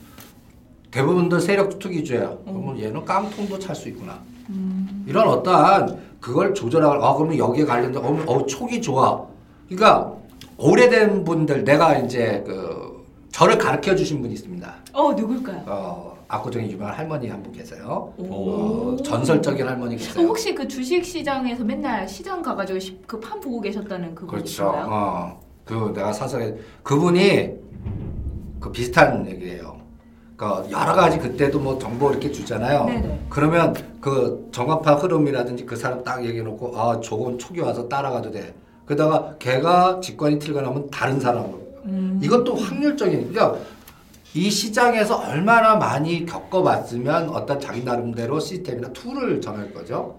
대부분들 0.90 1.40
세력 1.40 1.78
투기주예요. 1.78 2.38
그러면 2.44 2.78
얘는 2.78 3.04
깡통도 3.04 3.58
찰 3.58 3.74
수 3.74 3.88
있구나. 3.88 4.18
음. 4.50 5.04
이런 5.08 5.28
어떠한 5.28 6.10
그걸 6.20 6.52
조절하고 6.52 7.02
아 7.02 7.14
그러면 7.14 7.38
여기에 7.38 7.64
관련된 7.64 8.04
어, 8.04 8.24
어 8.26 8.46
촉이 8.46 8.82
좋아. 8.82 9.26
그러니까 9.68 10.12
오래된 10.58 11.24
분들 11.24 11.64
내가 11.64 11.96
이제 11.96 12.44
그 12.46 13.06
저를 13.32 13.56
가르쳐 13.56 13.94
주신 13.94 14.20
분이 14.20 14.34
있습니다. 14.34 14.74
어 14.92 15.12
누굴까요? 15.14 15.62
어 15.66 16.19
압구정에 16.30 16.70
유명한 16.70 16.94
할머니 16.94 17.28
한 17.28 17.42
분 17.42 17.52
계세요. 17.52 18.12
오. 18.18 18.24
어, 18.94 18.96
전설적인 19.02 19.66
할머니 19.66 19.96
어, 19.96 19.98
계세요. 19.98 20.26
혹시 20.26 20.54
그 20.54 20.66
주식 20.68 21.04
시장에서 21.04 21.64
맨날 21.64 22.08
시장 22.08 22.40
가가지고 22.40 22.78
그 23.06 23.20
판 23.20 23.40
보고 23.40 23.60
계셨다는 23.60 24.14
그렇죠. 24.14 24.26
그분이신가요? 24.36 24.86
어, 24.88 25.40
그 25.64 25.92
내가 25.94 26.12
사설에 26.12 26.54
그분이 26.82 27.50
그 28.60 28.70
비슷한 28.70 29.26
얘기예요. 29.28 29.78
그러니까 30.36 30.70
여러 30.70 30.94
가지 30.94 31.18
그때도 31.18 31.58
뭐 31.60 31.78
정보 31.78 32.10
이렇게 32.10 32.30
주잖아요. 32.30 32.84
네네. 32.84 33.26
그러면 33.28 33.74
그 34.00 34.48
정합한 34.52 34.98
흐름이라든지 34.98 35.66
그 35.66 35.76
사람 35.76 36.02
딱 36.04 36.24
얘기해놓고 36.24 36.78
아 36.78 37.00
저건 37.00 37.38
촉이 37.38 37.60
와서 37.60 37.88
따라가도 37.88 38.30
돼. 38.30 38.54
그러다가 38.86 39.34
걔가 39.38 40.00
직관이 40.00 40.38
틀리고 40.38 40.60
나면 40.60 40.90
다른 40.90 41.20
사람으로. 41.20 41.60
음. 41.86 42.20
이것도 42.22 42.54
확률적인. 42.54 43.32
그러니까 43.32 43.58
이 44.34 44.48
시장에서 44.50 45.18
얼마나 45.18 45.74
많이 45.76 46.24
겪어봤으면 46.24 47.30
어떤 47.30 47.58
자기 47.58 47.82
나름대로 47.82 48.38
시스템이나 48.38 48.88
tool을 48.92 49.40
정할 49.40 49.72
거죠. 49.74 50.18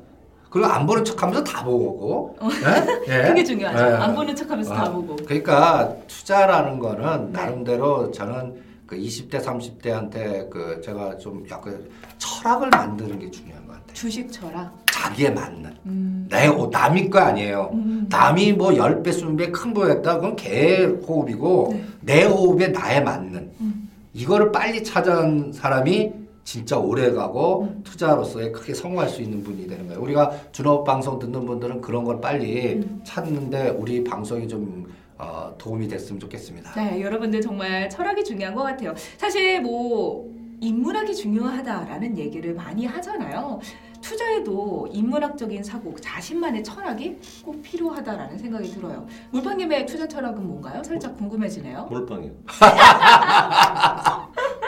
그리고 0.50 0.68
안 0.68 0.86
보는 0.86 1.06
척하면서 1.06 1.44
다 1.46 1.64
보고. 1.64 2.36
예? 2.44 3.08
예? 3.24 3.28
그게 3.30 3.44
중요하죠. 3.44 3.86
예. 3.86 3.94
안 3.96 4.14
보는 4.14 4.36
척하면서 4.36 4.74
다 4.74 4.84
아, 4.84 4.92
보고. 4.92 5.16
그러니까 5.16 5.96
투자라는 6.08 6.78
거는 6.80 7.32
네. 7.32 7.40
나름대로 7.40 8.12
저는 8.12 8.62
그 8.86 8.98
20대 8.98 9.42
30대한테 9.42 10.50
그 10.50 10.82
제가 10.84 11.18
좀 11.18 11.46
약간 11.50 11.82
철학을 12.18 12.70
만드는 12.70 13.18
게 13.20 13.32
중요한 13.32 13.66
것 13.66 13.74
같아요. 13.76 13.94
주식 13.94 14.30
철학. 14.30 14.74
자기에 14.92 15.30
맞는. 15.30 15.74
음. 15.86 16.28
내 16.30 16.48
호- 16.48 16.68
남이 16.68 17.10
거 17.10 17.20
아니에요. 17.20 17.70
음. 17.74 18.08
남이 18.10 18.52
뭐 18.54 18.72
10배, 18.72 19.08
20배 19.08 19.54
큰 19.54 19.74
거였다. 19.74 20.16
그건 20.16 20.36
걔 20.36 20.84
호흡이고 20.84 21.70
네. 21.72 21.86
내 22.02 22.24
호흡에 22.26 22.68
나에 22.68 23.00
맞는. 23.00 23.52
음. 23.62 23.88
이거를 24.14 24.52
빨리 24.52 24.84
찾은 24.84 25.54
사람이 25.54 26.12
진짜 26.44 26.78
오래 26.78 27.12
가고 27.12 27.64
음. 27.64 27.82
투자로서의 27.84 28.52
크게 28.52 28.74
성공할 28.74 29.08
수 29.08 29.22
있는 29.22 29.44
분이 29.44 29.68
되는 29.68 29.88
거예요. 29.88 30.02
우리가 30.02 30.32
준업 30.52 30.84
방송 30.84 31.20
듣는 31.20 31.46
분들은 31.46 31.82
그런 31.82 32.04
걸 32.04 32.20
빨리 32.20 32.74
음. 32.74 33.02
찾는데 33.04 33.70
우리 33.70 34.04
방송이 34.04 34.48
좀 34.48 34.92
어, 35.18 35.54
도움이 35.58 35.88
됐으면 35.88 36.20
좋겠습니다. 36.20 36.74
네, 36.76 37.00
여러분들 37.02 37.42
정말 37.42 37.88
철학이 37.90 38.24
중요한 38.24 38.56
것 38.56 38.64
같아요. 38.64 38.94
사실 39.18 39.62
뭐 39.62 40.28
인문학이 40.62 41.14
중요하다라는 41.16 42.18
얘기를 42.18 42.54
많이 42.56 42.86
하잖아요. 42.86 43.60
투자에도 44.02 44.88
인문학적인 44.92 45.64
사고, 45.64 45.96
자신만의 45.96 46.64
철학이 46.64 47.18
꼭 47.44 47.62
필요하다라는 47.62 48.38
생각이 48.38 48.70
들어요. 48.72 49.06
물방님의 49.32 49.86
투자 49.86 50.08
철학은 50.08 50.46
뭔가요? 50.46 50.84
살짝 50.84 51.18
궁금해지네요. 51.18 51.86
몰빵이요. 51.90 52.32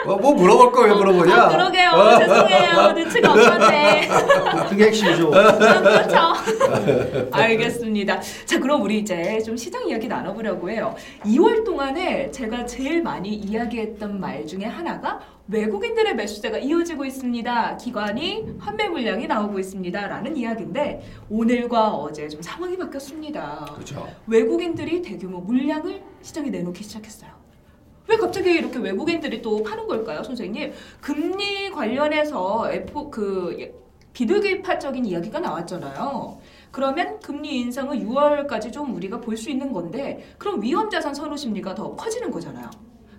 어, 0.06 0.16
뭐 0.16 0.34
물어볼 0.34 0.72
거 0.72 0.82
왜 0.84 0.92
물어보냐? 0.92 1.34
아, 1.34 1.48
그러게요. 1.48 1.90
죄송해요. 2.18 2.92
눈치가 2.92 3.32
없었네. 3.32 4.08
그게 4.68 4.84
핵심이죠. 4.86 5.30
그렇죠. 5.30 6.16
알겠습니다. 7.32 8.20
자, 8.44 8.60
그럼 8.60 8.82
우리 8.82 8.98
이제 8.98 9.40
좀 9.42 9.56
시장 9.56 9.86
이야기 9.88 10.06
나눠보려고 10.08 10.70
해요. 10.70 10.94
2월 11.24 11.64
동안에 11.64 12.30
제가 12.30 12.66
제일 12.66 13.02
많이 13.02 13.30
이야기했던 13.34 14.20
말 14.20 14.46
중에 14.46 14.64
하나가 14.64 15.20
외국인들의 15.48 16.14
매수세가 16.16 16.58
이어지고 16.58 17.04
있습니다. 17.04 17.76
기관이 17.76 18.46
환매 18.58 18.88
물량이 18.88 19.26
나오고 19.26 19.58
있습니다. 19.58 20.06
라는 20.06 20.36
이야기인데 20.36 21.02
오늘과 21.28 21.88
어제 21.90 22.28
좀 22.28 22.40
상황이 22.40 22.76
바뀌었습니다. 22.78 23.66
그렇죠. 23.74 24.08
외국인들이 24.26 25.02
대규모 25.02 25.38
물량을 25.40 26.02
시장에 26.22 26.48
내놓기 26.50 26.82
시작했어요. 26.82 27.43
왜 28.06 28.16
갑자기 28.16 28.50
이렇게 28.52 28.78
외국인들이 28.78 29.40
또 29.40 29.62
파는 29.62 29.86
걸까요, 29.86 30.22
선생님? 30.22 30.72
금리 31.00 31.70
관련해서 31.70 32.70
F 32.70 33.10
그 33.10 33.56
예, 33.58 33.72
비둘기파적인 34.12 35.04
이야기가 35.06 35.40
나왔잖아요. 35.40 36.38
그러면 36.70 37.18
금리 37.20 37.60
인상은 37.60 37.98
6월까지 38.06 38.72
좀 38.72 38.94
우리가 38.94 39.20
볼 39.20 39.36
수 39.36 39.50
있는 39.50 39.72
건데 39.72 40.24
그럼 40.38 40.60
위험 40.62 40.90
자산 40.90 41.14
선호 41.14 41.36
심리가 41.36 41.74
더 41.74 41.94
커지는 41.96 42.30
거잖아요. 42.30 42.68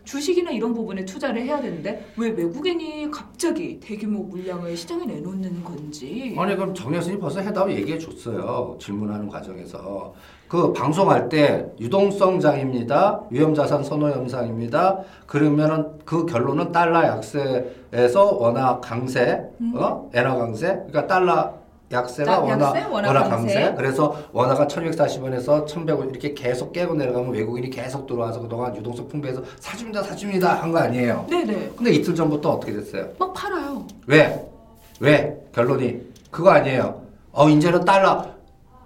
주식이나 0.04 0.52
이런 0.52 0.74
부분에 0.76 1.04
투자를 1.04 1.42
해야 1.42 1.60
되는데 1.60 2.06
왜 2.16 2.30
외국인이 2.30 3.10
갑자기 3.10 3.80
대규모 3.80 4.22
물량을 4.24 4.78
시장에 4.78 5.04
내놓는 5.06 5.64
건지. 5.64 6.36
아니 6.38 6.56
그럼 6.56 6.76
정 6.76 6.92
교수님 6.92 7.20
벌써 7.20 7.40
해답을 7.42 7.76
얘기해 7.76 7.98
줬어요. 7.98 8.78
질문하는 8.80 9.28
과정에서 9.28 10.14
그 10.48 10.74
방송할 10.74 11.28
때 11.30 11.66
유동성 11.80 12.40
장입니다. 12.40 13.22
위험자산 13.30 13.84
선호 13.84 14.10
현상입니다. 14.10 15.00
그러면은 15.26 15.88
그 16.06 16.26
결론은 16.26 16.72
달러 16.72 17.04
약세에서 17.04 18.38
원화 18.38 18.80
강세, 18.80 19.42
어? 19.76 20.10
엔화 20.14 20.36
강세. 20.36 20.68
그러니까 20.88 21.08
달러 21.08 21.54
약세가 21.92 22.32
나- 22.32 22.40
원화, 22.40 22.66
약세, 22.68 22.84
원화 22.90 23.08
원화 23.10 23.24
강세. 23.30 23.54
강세. 23.56 23.74
그래서 23.76 24.16
원화가 24.32 24.68
1240원에서 24.68 25.66
1100원 25.68 26.10
이렇게 26.12 26.34
계속 26.34 26.72
깨고 26.74 26.94
내려가면 26.96 27.32
외국인이 27.32 27.70
계속 27.70 28.06
들어와서 28.08 28.40
그동안 28.40 28.76
유동성 28.76 29.08
풍부해서 29.08 29.42
사줍니다, 29.60 30.04
사줍니다 30.04 30.62
한 30.62 30.72
거 30.72 30.80
아니에요. 30.80 31.26
네네. 31.30 31.72
근데 31.76 31.92
이틀 31.92 32.14
전부터 32.16 32.52
어떻게 32.54 32.72
됐어요? 32.74 33.08
막 33.18 33.34
팔아요. 33.34 33.84
왜? 34.08 34.48
왜? 35.00 35.38
결론이 35.54 36.02
그거 36.32 36.52
아니에요. 36.52 37.02
어 37.32 37.50
이제는 37.50 37.84
달러 37.86 38.26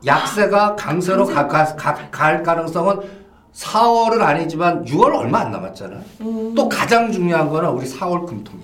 약세가 0.05 0.75
강세로 0.75 1.25
가, 1.25 1.47
가, 1.47 1.65
가, 1.75 2.09
갈 2.09 2.41
가능성은 2.43 3.19
4월은 3.53 4.21
아니지만 4.21 4.85
6월 4.85 5.15
얼마 5.15 5.39
안 5.39 5.51
남았잖아. 5.51 5.97
오. 6.23 6.53
또 6.55 6.69
가장 6.69 7.11
중요한 7.11 7.49
거는 7.49 7.69
우리 7.71 7.85
4월 7.87 8.25
금통이. 8.25 8.59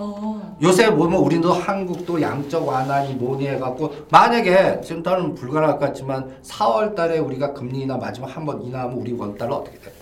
어. 0.00 0.56
요새 0.62 0.94
보면 0.94 1.20
우리도 1.20 1.52
한국도 1.52 2.22
양적 2.22 2.66
완화니 2.66 3.14
뭐니 3.14 3.48
해갖고 3.48 3.92
만약에 4.10 4.80
지금 4.82 5.02
다는 5.02 5.34
불가능할 5.34 5.78
것 5.78 5.86
같지만 5.86 6.36
4월 6.44 6.94
달에 6.94 7.18
우리가 7.18 7.52
금리 7.52 7.80
인하 7.80 7.96
마지막 7.96 8.34
한 8.34 8.46
번 8.46 8.62
인하하면 8.62 8.96
우리 8.96 9.12
원 9.12 9.36
달러 9.36 9.56
어떻게 9.56 9.76
돼? 9.80 9.92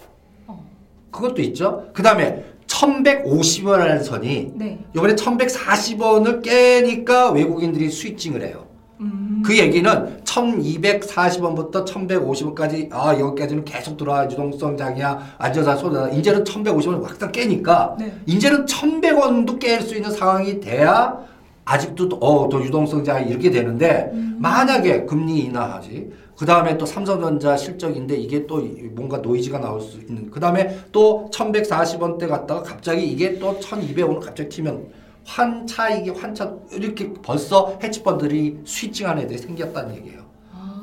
어. 0.46 0.62
그것도 1.10 1.40
있죠. 1.42 1.86
그 1.94 2.02
다음에 2.02 2.44
1150원이라는 2.66 4.04
선이 4.04 4.52
네. 4.54 4.78
이번에 4.94 5.14
1140원을 5.14 6.42
깨니까 6.42 7.30
외국인들이 7.30 7.90
스위칭을 7.90 8.42
해요. 8.42 8.65
음. 9.00 9.42
그 9.44 9.56
얘기는 9.58 10.22
1240원부터 10.24 11.84
1150원까지 11.84 12.88
아 12.92 13.18
여기까지는 13.18 13.64
계속 13.64 13.96
들어와 13.96 14.24
유동성 14.24 14.76
장이야 14.76 15.34
안전사 15.38 15.76
쏟아 15.76 16.08
이제는 16.08 16.44
1150원 16.44 17.02
확딱 17.02 17.32
깨니까 17.32 17.96
네. 17.98 18.12
이제는 18.26 18.64
1100원도 18.64 19.58
깰 19.58 19.82
수 19.82 19.94
있는 19.94 20.10
상황이 20.10 20.60
돼야 20.60 21.18
아직도 21.64 22.16
어또 22.20 22.64
유동성장 22.64 23.28
이렇게 23.28 23.50
되는데 23.50 24.10
음. 24.12 24.36
만약에 24.40 25.04
금리 25.04 25.40
인하하지 25.40 26.10
그 26.36 26.46
다음에 26.46 26.76
또 26.78 26.86
삼성전자 26.86 27.56
실적인데 27.56 28.16
이게 28.16 28.46
또 28.46 28.60
뭔가 28.92 29.18
노이즈가 29.18 29.58
나올 29.58 29.80
수 29.80 29.98
있는 29.98 30.30
그 30.30 30.38
다음에 30.38 30.78
또 30.92 31.30
1140원대 31.32 32.28
갔다가 32.28 32.62
갑자기 32.62 33.06
이게 33.06 33.38
또 33.38 33.58
1200원을 33.58 34.20
갑자기 34.20 34.48
튀면 34.50 34.86
환차 35.26 35.90
이게 35.90 36.10
환차 36.10 36.54
이렇게 36.72 37.12
벌써 37.22 37.78
헤지펀드들이 37.82 38.60
스위칭한 38.64 39.18
애들이 39.18 39.38
생겼다는 39.38 39.96
얘기예요. 39.96 40.24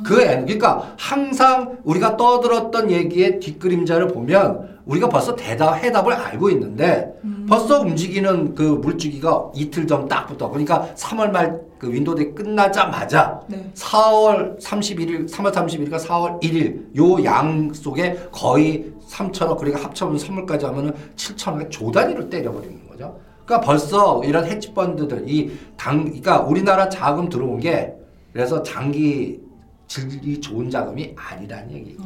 그 0.05 0.21
애, 0.21 0.41
그러니까 0.41 0.93
항상 0.97 1.77
우리가 1.85 2.17
떠들었던 2.17 2.91
얘기의 2.91 3.39
뒷그림자를 3.39 4.09
보면 4.09 4.79
우리가 4.85 5.07
벌써 5.07 5.33
대답 5.35 5.75
해답을 5.75 6.12
알고 6.13 6.50
있는데 6.50 7.13
벌써 7.47 7.79
움직이는 7.79 8.53
그 8.53 8.63
물주기가 8.63 9.51
이틀 9.55 9.88
전딱 9.88 10.27
붙어. 10.27 10.50
그러니까 10.50 10.89
3월 10.95 11.31
말 11.31 11.73
그 11.83 11.91
윈도우데이 11.91 12.33
끝나자마자 12.33 13.41
네. 13.47 13.69
4월 13.75 14.57
31일, 14.57 15.29
3월 15.29 15.51
31일과 15.51 16.00
4월 16.00 16.41
1일 16.41 16.95
요 16.95 17.21
양 17.25 17.73
속에 17.73 18.17
거의 18.31 18.85
3천억 19.09 19.57
그러니까 19.57 19.83
합쳐면 19.83 20.17
선물까지 20.17 20.65
하면은 20.65 20.93
7천억의 21.17 21.69
조 21.69 21.91
단위로 21.91 22.29
때려버리는 22.29 22.88
거죠. 22.88 23.19
그러니까 23.45 23.62
벌써 23.65 24.23
이런 24.23 24.45
헤지펀드들 24.45 25.25
이 25.29 25.51
당 25.77 26.03
그러니까 26.05 26.41
우리나라 26.41 26.88
자금 26.89 27.27
들어온 27.29 27.59
게 27.59 27.93
그래서 28.31 28.63
장기 28.63 29.41
질이 29.88 30.39
좋은 30.41 30.69
자금이 30.69 31.13
아니라는 31.15 31.71
얘기죠. 31.71 32.03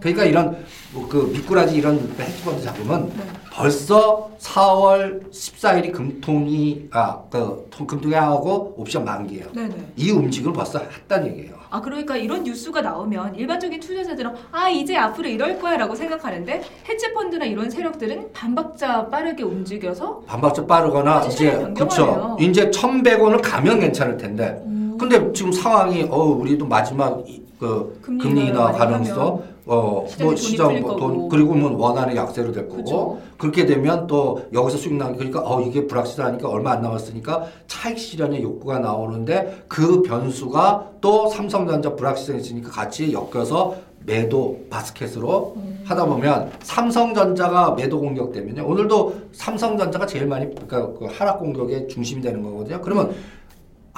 그러니까 0.00 0.24
이런 0.24 0.56
뭐그 0.92 1.30
미꾸라지 1.34 1.76
이런 1.76 1.96
헤지펀드 2.18 2.62
자금은 2.62 3.08
네. 3.08 3.22
벌써 3.52 4.30
4월 4.38 5.30
14일이 5.32 5.92
금통이 5.92 6.88
아그 6.92 7.68
금통이 7.86 8.14
하고 8.14 8.74
옵션 8.78 9.04
만기예요. 9.04 9.46
네네. 9.52 9.74
이 9.96 10.10
움직임을 10.12 10.52
벌써 10.52 10.78
했다는 10.78 11.26
얘기예요. 11.28 11.58
아 11.70 11.80
그러니까 11.80 12.16
이런 12.16 12.44
뉴스가 12.44 12.80
나오면 12.80 13.34
일반적인 13.34 13.80
투자자들은 13.80 14.30
아 14.52 14.68
이제 14.70 14.96
앞으로 14.96 15.28
이럴 15.28 15.58
거야라고 15.58 15.94
생각하는데 15.94 16.62
헤지펀드나 16.88 17.44
이런 17.44 17.68
세력들은 17.68 18.32
반박자 18.32 19.08
빠르게 19.08 19.42
움직여서 19.42 20.20
반박자 20.26 20.64
빠르거나 20.66 21.26
이제 21.26 21.50
그렇죠. 21.74 22.36
이제 22.40 22.70
1,100원을 22.70 23.40
가면 23.42 23.80
괜찮을 23.80 24.16
텐데. 24.16 24.62
음. 24.66 24.96
근데 24.98 25.32
지금 25.32 25.52
상황이 25.52 26.04
어 26.08 26.16
우리도 26.22 26.64
마지막 26.66 27.22
이- 27.28 27.42
그 27.58 27.98
금리 28.02 28.46
인하 28.46 28.70
가능성 28.70 29.42
어뭐 29.68 30.34
시장 30.36 30.68
풀릴 30.68 30.80
뭐 30.80 30.90
거고. 30.96 31.00
돈 31.00 31.28
그리고 31.28 31.54
뭐 31.54 31.70
원화는 31.78 32.16
약세로 32.16 32.52
될 32.52 32.68
거고 32.68 32.82
그쵸. 32.82 33.18
그렇게 33.36 33.66
되면 33.66 34.06
또 34.06 34.42
여기서 34.52 34.78
수익 34.78 34.94
나기 34.94 35.16
그러니까 35.16 35.42
어 35.44 35.60
이게 35.60 35.86
불확실하니까 35.86 36.48
얼마 36.48 36.72
안 36.72 36.80
남았으니까 36.80 37.44
차익 37.66 37.98
실현의 37.98 38.42
욕구가 38.42 38.78
나오는데 38.78 39.64
그 39.68 40.02
변수가 40.02 40.92
또 41.02 41.28
삼성전자 41.28 41.94
불확실성이 41.94 42.40
있으니까 42.40 42.70
같이 42.70 43.12
엮여서 43.12 43.76
매도 44.06 44.64
바스켓으로 44.70 45.52
음. 45.56 45.84
하다 45.84 46.06
보면 46.06 46.50
삼성전자가 46.62 47.72
매도 47.72 48.00
공격 48.00 48.32
되면요 48.32 48.66
오늘도 48.66 49.14
삼성전자가 49.32 50.06
제일 50.06 50.26
많이 50.26 50.46
그러니까 50.46 50.98
그 50.98 51.06
하락 51.10 51.40
공격의 51.40 51.88
중심이 51.88 52.22
되는 52.22 52.42
거거든요 52.42 52.80
그러면 52.80 53.14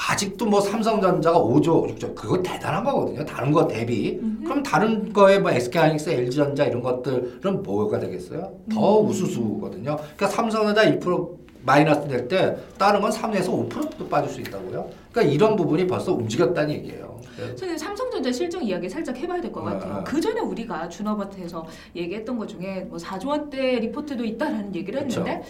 아직도 0.09 0.47
뭐 0.47 0.61
삼성전자가 0.61 1.39
5조, 1.39 1.95
6조 1.99 2.15
그거 2.15 2.43
대단한 2.43 2.83
거거든요. 2.85 3.25
다른 3.25 3.53
거 3.53 3.67
대비. 3.69 4.19
그럼 4.45 4.63
다른 4.63 5.13
거에 5.13 5.39
뭐 5.39 5.51
SK하이닉스, 5.51 6.11
LG전자 6.11 6.65
이런 6.65 6.81
것들은 6.81 7.63
뭐가 7.63 7.99
되겠어요? 7.99 8.51
더 8.73 8.99
우수수거든요. 9.01 9.97
그러니까 9.97 10.27
삼성전자 10.29 10.85
1% 10.85 11.41
마이너스 11.63 12.09
될 12.09 12.27
때 12.27 12.57
다른 12.79 13.03
건 13.03 13.11
3에서 13.11 13.69
5%도 13.69 14.09
빠질 14.09 14.31
수 14.33 14.41
있다고요. 14.41 14.89
그러니까 15.13 15.35
이런 15.35 15.57
부분이 15.57 15.87
벌써 15.87 16.15
움직였다는 16.15 16.71
얘기예요. 16.77 17.21
네. 17.37 17.47
선생님 17.49 17.77
삼성전자 17.79 18.33
실적 18.33 18.63
이야기 18.63 18.89
살짝 18.89 19.17
해봐야 19.19 19.41
될 19.43 19.53
것 19.53 19.63
같아요. 19.63 19.95
아. 19.97 20.05
그 20.05 20.19
전에 20.21 20.41
우리가 20.41 20.89
준어버트에서 20.89 21.67
얘기했던 21.95 22.39
것 22.39 22.49
중에 22.49 22.87
뭐 22.89 22.97
4조 22.99 23.29
원대 23.29 23.79
리포트도 23.79 24.25
있다라는 24.25 24.75
얘기를 24.75 25.03
그쵸. 25.03 25.21
했는데 25.21 25.43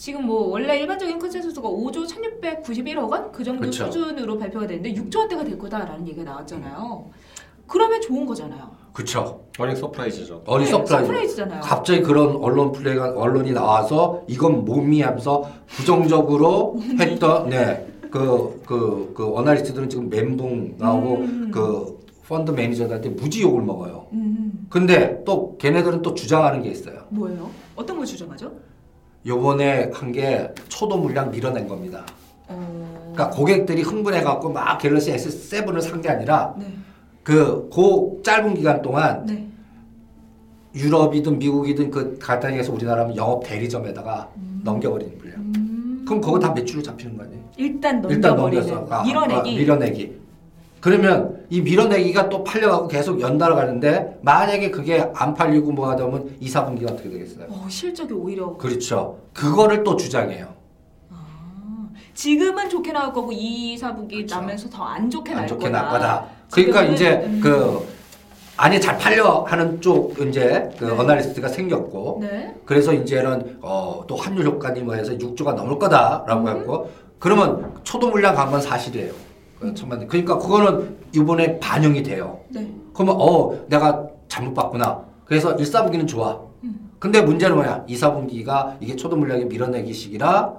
지금 0.00 0.24
뭐 0.24 0.48
원래 0.48 0.78
일반적인 0.78 1.18
consensus가 1.18 1.68
5조 1.68 2.06
1,691억 2.08 3.10
원 3.10 3.30
그 3.32 3.44
정도 3.44 3.60
그쵸. 3.66 3.84
수준으로 3.84 4.38
발표가 4.38 4.66
됐는데 4.66 4.98
6조 4.98 5.18
원대가 5.18 5.44
될 5.44 5.58
거다라는 5.58 6.08
얘기가 6.08 6.24
나왔잖아요. 6.24 7.04
그러면 7.66 8.00
좋은 8.00 8.24
거잖아요. 8.24 8.70
그쵸. 8.94 9.42
earning 9.58 9.76
surprise죠. 9.76 10.42
어리 10.46 10.64
네, 10.64 10.70
surprise. 10.70 11.06
surprise잖아요. 11.06 11.60
갑자기 11.60 12.00
그런 12.00 12.36
언론 12.36 12.72
플레이가 12.72 13.12
언론이 13.14 13.52
나와서 13.52 14.22
이건 14.26 14.64
몸이 14.64 15.02
하면서 15.02 15.46
부정적으로 15.66 16.76
했던 16.98 17.48
네 17.50 18.62
그 18.66 19.12
그 19.14 19.34
그 19.36 19.43
애널리스트들은 19.43 19.90
지금 19.90 20.08
멘붕 20.08 20.76
나오고 20.78 21.14
음. 21.16 21.50
그 21.52 22.00
펀드 22.26 22.52
매니저들한테 22.52 23.10
무지 23.10 23.42
욕을 23.42 23.60
먹어요. 23.62 24.06
음, 24.12 24.66
근데 24.70 25.22
또 25.26 25.56
걔네들은 25.58 26.00
또 26.00 26.14
주장하는 26.14 26.62
게 26.62 26.70
있어요. 26.70 27.02
뭐예요? 27.10 27.50
어떤 27.76 27.96
걸 27.98 28.06
주장하죠? 28.06 28.50
요번에 29.26 29.90
한 29.92 30.12
게 30.12 30.52
초도 30.68 30.96
물량 30.98 31.30
밀어낸 31.30 31.68
겁니다. 31.68 32.04
어... 32.48 33.10
그러니까 33.12 33.30
고객들이 33.36 33.82
흥분해갖고 33.82 34.50
막 34.50 34.78
갤럭시 34.78 35.12
S7을 35.12 35.80
산 35.82 36.00
게 36.00 36.08
아니라 36.08 36.54
네, 36.58 36.66
그고 37.22 38.20
짧은 38.24 38.54
기간 38.54 38.80
동안 38.82 39.26
네. 39.26 39.46
유럽이든 40.74 41.38
미국이든 41.38 41.90
그 41.90 42.18
간단히해서 42.18 42.72
우리나라면 42.72 43.16
영업 43.16 43.42
대리점에다가 43.44 44.28
넘겨버리는 44.62 45.18
물량. 45.18 45.40
음, 45.40 46.04
그럼 46.06 46.20
그거 46.20 46.38
다 46.38 46.52
매출로 46.52 46.82
잡히는 46.82 47.16
거 47.16 47.24
아니에요? 47.24 47.40
일단 47.56 48.02
일단 48.08 48.30
넘겨버리는 48.36 48.66
넘겨서 48.74 48.94
아, 48.94 49.02
밀어내기. 49.04 49.40
아, 49.40 49.42
밀어내기. 49.42 50.20
그러면 50.80 51.39
이 51.50 51.60
밀어내기가 51.60 52.28
또 52.28 52.44
팔려가고 52.44 52.86
계속 52.86 53.20
연달아 53.20 53.56
가는데 53.56 54.18
만약에 54.22 54.70
그게 54.70 55.10
안 55.14 55.34
팔리고 55.34 55.72
뭐 55.72 55.90
하다 55.90 56.04
보면 56.04 56.36
2, 56.40 56.46
4분기가 56.48 56.92
어떻게 56.92 57.10
되겠어요? 57.10 57.46
어, 57.48 57.66
실적이 57.68 58.14
오히려 58.14 58.56
그렇죠. 58.56 59.18
그거를 59.34 59.82
또 59.82 59.96
주장해요. 59.96 60.46
아, 61.10 61.16
지금은 62.14 62.68
좋게 62.68 62.92
나올 62.92 63.12
거고 63.12 63.32
2, 63.32 63.76
4분기 63.76 64.18
그쵸. 64.22 64.36
나면서 64.36 64.70
더 64.70 64.84
안 64.84 65.10
좋게 65.10 65.32
안 65.32 65.36
나올 65.38 65.48
좋게 65.48 65.66
거다. 65.66 65.82
날 65.82 65.90
거다. 65.90 66.26
그러니까 66.52 66.80
지금은, 66.82 66.94
이제 66.94 67.10
음. 67.26 67.40
그 67.42 67.88
아니 68.56 68.80
잘 68.80 68.96
팔려 68.96 69.42
하는 69.42 69.80
쪽 69.80 70.16
이제 70.20 70.70
그 70.78 70.84
네. 70.84 70.90
어나리스트가 70.92 71.48
생겼고 71.48 72.18
네. 72.20 72.54
그래서 72.64 72.92
이제는 72.92 73.58
어, 73.62 74.04
또 74.06 74.14
환율 74.14 74.46
효과니 74.46 74.82
뭐 74.82 74.94
해서 74.94 75.12
6조가 75.14 75.54
넘을 75.54 75.80
거다라고 75.80 76.42
음. 76.42 76.46
했고 76.48 76.90
그러면 77.18 77.74
초도 77.82 78.08
물량 78.10 78.36
간 78.36 78.50
건 78.52 78.60
사실이에요. 78.60 79.12
그 79.60 79.74
천만 79.74 80.06
그러니까 80.08 80.38
그거는 80.38 80.96
이번에 81.14 81.60
반영이 81.60 82.02
돼요. 82.02 82.40
네. 82.48 82.72
그러면 82.94 83.16
어 83.18 83.54
내가 83.68 84.06
잘못 84.26 84.54
봤구나. 84.54 85.04
그래서 85.26 85.52
일사분기는 85.52 86.06
좋아. 86.06 86.40
음. 86.64 86.90
근데 86.98 87.20
문제는 87.20 87.54
뭐야? 87.54 87.84
2, 87.86 87.94
4분기가 87.94 88.76
이게 88.80 88.96
초도 88.96 89.16
물량이 89.16 89.44
밀어내기 89.44 89.92
시기라 89.92 90.54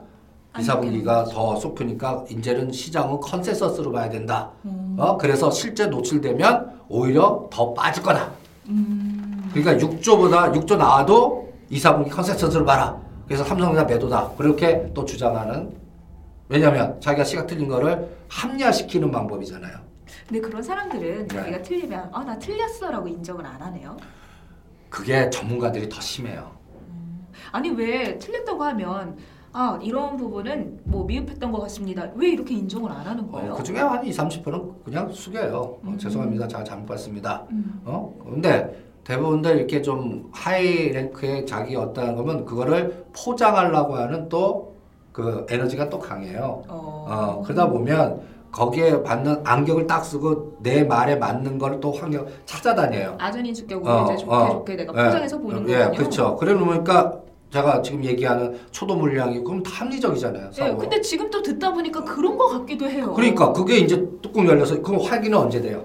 2, 0.54 0.58
안 0.58 0.64
4분기가 0.64 1.30
더 1.32 1.56
쏟으니까 1.56 2.26
이제는 2.30 2.72
시장은 2.72 3.20
consensus로 3.20 3.92
봐야 3.92 4.08
된다. 4.08 4.52
음. 4.66 4.96
어? 5.00 5.18
그래서 5.18 5.50
실제 5.50 5.88
노출되면 5.88 6.82
오히려 6.88 7.50
더 7.52 7.74
빠질 7.74 8.04
거다. 8.04 8.30
음. 8.70 9.50
그러니까 9.54 9.86
6조보다 9.86 10.54
6조 10.54 10.78
나와도 10.78 11.50
2, 11.70 11.80
4분기 11.80 12.12
consensus를 12.12 12.66
봐라. 12.66 12.98
그래서 13.26 13.44
삼성전자 13.44 13.84
매도다. 13.86 14.32
그렇게 14.38 14.92
또 14.94 15.06
주장하는 15.06 15.72
왜냐면 16.50 17.00
자기가 17.00 17.24
시각 17.24 17.48
틀린 17.48 17.70
거를 17.70 18.21
합리화시키는 18.32 19.12
방법이잖아요. 19.12 19.78
근데 20.28 20.42
그런 20.42 20.64
사람들은 20.64 21.28
네. 21.28 21.36
자기가 21.36 21.62
틀리면 21.62 22.10
아 22.14 22.24
나 22.24 22.38
틀렸어라고 22.40 23.08
인정을 23.08 23.46
안 23.46 23.62
하네요. 23.62 23.98
그게 24.90 25.30
전문가들이 25.30 25.90
더 25.90 26.00
심해요. 26.00 26.52
아니 27.52 27.70
왜 27.72 28.18
틀렸다고 28.18 28.64
하면 28.64 29.18
아 29.54 29.78
이런 29.82 30.16
부분은 30.16 30.80
뭐 30.86 31.04
미흡했던 31.06 31.52
것 31.52 31.60
같습니다. 31.64 32.10
왜 32.16 32.30
이렇게 32.30 32.54
인정을 32.56 32.90
안 32.90 33.06
하는 33.06 33.30
거예요? 33.30 33.54
어, 33.54 33.56
그 33.56 33.64
중에 33.64 33.80
한 33.80 34.06
2, 34.06 34.10
30%는 34.12 34.84
그냥 34.86 35.12
숙여요. 35.12 35.58
어, 35.58 35.80
음. 35.84 35.98
죄송합니다. 35.98 36.48
제가 36.48 36.64
잘못 36.64 36.86
봤습니다. 36.86 37.46
음. 37.52 37.82
어? 37.84 38.14
근데 38.24 38.90
대부분들 39.04 39.58
이렇게 39.58 39.82
좀 39.82 40.30
하이 40.32 40.90
랭크의 40.92 41.46
자기 41.46 41.76
어떠한 41.76 42.16
거면 42.16 42.46
그거를 42.46 43.06
포장하려고 43.14 43.96
하는 43.96 44.30
또 44.30 44.71
그 45.12 45.46
에너지가 45.50 45.90
또 45.90 46.00
강해요. 46.00 46.64
어. 46.68 47.06
어, 47.10 47.44
그러다 47.44 47.70
보면 47.70 48.22
거기에 48.52 48.92
맞는 48.98 49.42
안경을 49.46 49.88
딱 49.88 50.04
쓰고 50.04 50.58
내 50.62 50.84
말에 50.84 51.16
맞는 51.16 51.58
걸 51.58 51.80
또 51.82 51.92
환경 51.92 52.26
찾아다녀요. 52.46 53.16
아전인 53.18 53.54
수격으로 53.56 53.92
어, 53.92 54.04
이제 54.06 54.18
좋게 54.18 54.36
어. 54.36 54.50
좋게 54.50 54.76
내가 54.76 54.94
예, 55.02 55.06
포장해서 55.08 55.38
보는 55.40 55.70
예, 55.70 55.78
거군요. 55.80 55.98
그렇죠. 55.98 56.36
그래 56.36 56.54
놓으니까 56.54 57.14
제가 57.52 57.82
지금 57.82 58.04
얘기하는 58.04 58.58
초도 58.72 58.96
물량이 58.96 59.44
그럼 59.44 59.62
다 59.64 59.72
합리적이잖아요. 59.86 60.52
예. 60.62 60.76
근데 60.76 61.02
지금 61.02 61.30
또 61.30 61.42
듣다 61.42 61.74
보니까 61.74 62.04
그런 62.04 62.38
것 62.38 62.48
같기도 62.50 62.88
해요. 62.90 63.14
그러니까 63.16 63.52
그게 63.52 63.78
이제 63.78 63.98
뚜껑 64.22 64.46
열려서 64.48 64.82
그럼 64.82 65.02
활기는 65.02 65.38
언제 65.38 65.60
돼요? 65.62 65.84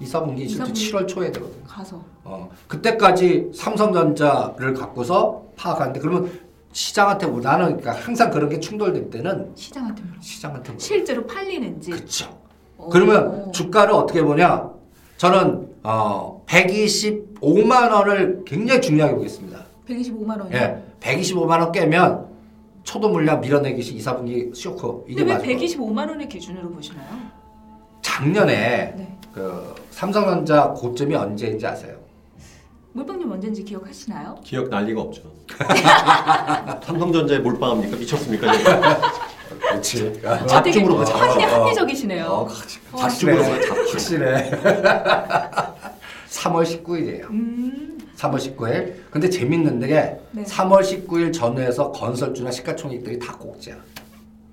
2, 0.00 0.04
4분기 0.04 0.40
이, 0.40 0.48
실제 0.48 0.58
사분기. 0.58 0.92
7월 0.92 1.08
초에 1.08 1.32
되거든요. 1.32 1.64
가서 1.66 2.00
어, 2.24 2.50
그때까지 2.68 3.50
삼성전자를 3.54 4.74
갖고서 4.74 5.42
파악하는데 5.56 6.00
그러면 6.00 6.30
시장한테 6.84 7.26
뭐 7.28 7.40
나는 7.40 7.76
그러니까 7.76 7.92
항상 7.92 8.30
그런 8.30 8.48
게 8.50 8.58
충돌될 8.58 9.08
때는 9.08 9.52
시장한테 9.54 10.02
물어. 10.02 10.20
시장한테 10.20 10.72
물어요. 10.72 10.78
실제로 10.80 11.24
팔리는지. 11.26 11.92
그렇죠. 11.92 12.36
어. 12.76 12.88
그러면 12.90 13.52
주가를 13.52 13.94
어떻게 13.94 14.20
보냐? 14.22 14.70
저는 15.16 15.68
어 15.84 16.42
125만 16.46 17.92
원을 17.92 18.42
굉장히 18.44 18.80
중요하게 18.80 19.14
보겠습니다. 19.14 19.64
125만 19.88 20.40
원이요. 20.40 20.56
예, 20.56 20.82
125만 20.98 21.60
원 21.60 21.70
깨면 21.70 22.26
초도 22.82 23.08
물량 23.08 23.40
밀어내기 23.40 23.80
시 23.80 23.94
2, 23.94 23.98
4분기 24.00 24.52
쇼크 24.54 25.04
이게 25.06 25.20
근데 25.20 25.30
왜 25.30 25.38
맞을 25.38 25.46
거예요. 25.46 25.58
125만 25.58 26.08
원을 26.08 26.28
기준으로 26.28 26.70
보시나요? 26.70 27.06
작년에 28.02 28.94
네. 28.96 29.18
그 29.32 29.74
삼성전자 29.90 30.70
고점이 30.70 31.14
언제인지 31.14 31.64
아세요? 31.66 31.96
물방님 32.94 33.28
언제인지 33.30 33.64
기억하시나요? 33.64 34.36
기억 34.44 34.68
날 34.68 34.84
리가 34.84 35.00
없죠. 35.00 35.22
삼성전자에 36.86 37.40
몰빵합니까? 37.40 37.96
미쳤습니까? 37.96 38.52
그렇지. 39.48 40.20
아, 40.24 40.38
되게 40.38 40.48
잡중으로 40.48 40.98
그 40.98 41.04
잡아. 41.04 41.30
합리, 41.32 41.44
어, 41.44 41.48
합리적이시네요. 41.64 42.24
어, 42.26 42.42
어, 42.42 42.96
확실해. 42.96 43.42
진짜. 43.42 43.74
확실해. 43.74 44.50
3월 46.28 46.62
19일이에요. 46.64 47.30
음, 47.30 47.98
3월 48.16 48.36
19일. 48.36 48.94
근데 49.10 49.28
재밌는 49.28 49.80
게 49.80 50.16
네. 50.30 50.44
3월 50.44 50.82
19일 50.82 51.32
전후에서 51.32 51.90
건설주나 51.90 52.52
시가총액들이 52.52 53.18
다 53.18 53.36
꼭지야. 53.36 53.74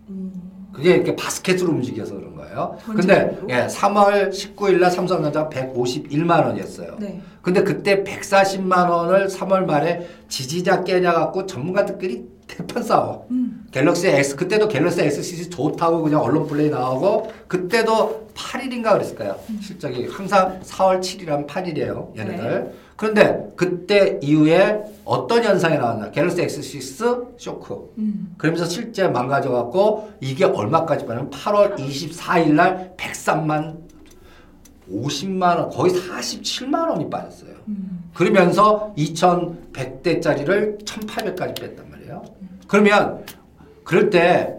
음, 0.09 0.33
그게 0.73 0.95
이렇게 0.95 1.15
바스켓으로 1.15 1.69
움직여서 1.73 2.15
그런 2.15 2.35
거예요. 2.35 2.75
근데 2.87 3.37
전체적으로? 3.37 3.47
예, 3.51 3.67
3월 3.67 4.29
19일 4.31 4.79
날 4.79 4.89
삼성전자 4.89 5.47
151만 5.47 6.43
원이었어요. 6.47 6.95
네. 6.99 7.21
근데 7.41 7.63
그때 7.63 8.03
140만 8.03 8.89
원을 8.89 9.27
3월 9.27 9.65
말에 9.65 10.07
지지자 10.29 10.83
깨냐 10.83 11.13
갖고 11.13 11.45
전문가들끼리 11.45 12.25
대판 12.47 12.83
싸워. 12.83 13.25
음, 13.31 13.65
갤럭시 13.71 14.07
S 14.09 14.35
그때도 14.35 14.67
갤럭시 14.67 15.01
S 15.01 15.23
시리즈 15.23 15.49
좋다고 15.49 16.01
그냥 16.03 16.21
언론 16.21 16.45
플레이 16.47 16.69
나오고 16.69 17.31
그때도 17.47 18.27
8일인가 18.35 18.93
그랬을 18.93 19.15
거예요. 19.15 19.37
실적이 19.61 20.07
항상 20.07 20.59
4월 20.61 20.99
7일하면 20.99 21.47
8일이에요. 21.47 22.17
얘네들. 22.17 22.73
그런데 22.97 23.51
그때 23.55 24.19
이후에 24.21 24.79
어떤 25.05 25.43
현상이 25.43 25.77
나왔냐? 25.77 26.11
갤럭시 26.11 26.45
S6 26.45 27.39
쇼크. 27.39 27.93
음. 27.97 28.35
그러면서 28.37 28.65
실제 28.65 29.07
망가져 29.07 29.49
갖고 29.49 30.11
이게 30.19 30.43
얼마까지 30.45 31.05
빠냐면 31.05 31.29
8월 31.31 31.75
24일 31.77 32.51
날 32.51 32.93
103만 32.97 33.77
50만 34.93 35.57
원 35.57 35.69
거의 35.69 35.93
47만 35.93 36.89
원이 36.89 37.09
빠졌어요. 37.09 37.51
음. 37.67 38.09
그러면서 38.13 38.93
2,100대짜리를 38.97 40.83
1,800까지 40.83 41.59
뺐단 41.59 41.89
말이에요. 41.89 42.23
그러면 42.67 43.25
그럴 43.83 44.09
때 44.09 44.55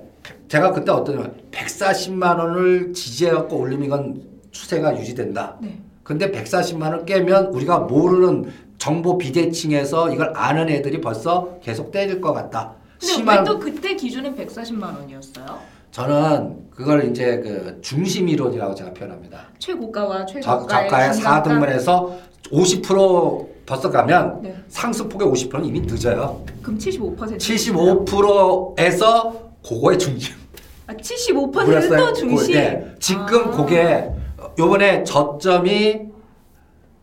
제가 0.49 0.73
그때 0.73 0.93
어떤 0.93 1.35
140만 1.51 2.39
원을 2.39 2.93
지지해갖고 2.93 3.57
올리면 3.57 3.87
이건 3.87 4.23
추세가 4.51 4.99
유지된다. 4.99 5.57
네. 5.61 5.79
근데 6.03 6.31
140만 6.31 6.83
원 6.91 7.07
깨면 7.07 7.47
우리가 7.47 7.81
모르는 7.81 8.53
정보 8.79 9.17
비대칭에서 9.17 10.13
이걸 10.13 10.33
아는 10.37 10.69
애들이 10.69 11.01
벌써 11.01 11.59
계속 11.63 11.93
때릴 11.93 12.21
것 12.21 12.33
같다. 12.33 12.75
근데 12.99 13.07
심한 13.07 13.39
왜또 13.39 13.59
그때 13.59 13.95
기준은 13.95 14.37
140만 14.37 14.99
원이었어요? 14.99 15.61
저는 15.93 16.71
그걸 16.71 17.11
이제 17.11 17.39
그 17.41 17.79
중심 17.83 18.27
이론이라고 18.29 18.75
제가 18.75 18.93
표현합니다. 18.95 19.41
최고가와 19.59 20.25
저, 20.25 20.41
최고가의 20.41 20.89
저가의 20.89 21.13
중간가? 21.15 21.43
4등분해서 21.43 22.17
50% 22.51 23.47
벌써 23.67 23.91
가면 23.91 24.41
네. 24.43 24.57
상승폭의 24.69 25.29
50%는 25.29 25.67
이미 25.67 25.81
늦어요. 25.83 26.43
그럼 26.63 26.79
75%. 26.79 27.37
75%에서 27.37 29.51
그거의 29.63 29.99
중심. 29.99 30.35
아, 30.87 30.95
75%는 30.95 31.67
그랬어요. 31.67 32.07
또 32.07 32.13
중심. 32.15 32.53
그, 32.55 32.59
네. 32.59 32.95
지금 32.99 33.49
아. 33.49 33.51
그게 33.51 34.09
요번에 34.59 35.05
저점이 35.05 36.01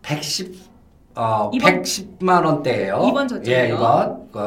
110 0.01 0.67
어, 1.15 1.51
이번- 1.53 1.83
110만 1.83 2.43
원대예요. 2.43 3.05
이번 3.07 3.27
저점이요? 3.27 3.55
예, 3.55 3.67
이번 3.69 4.29
그 4.31 4.39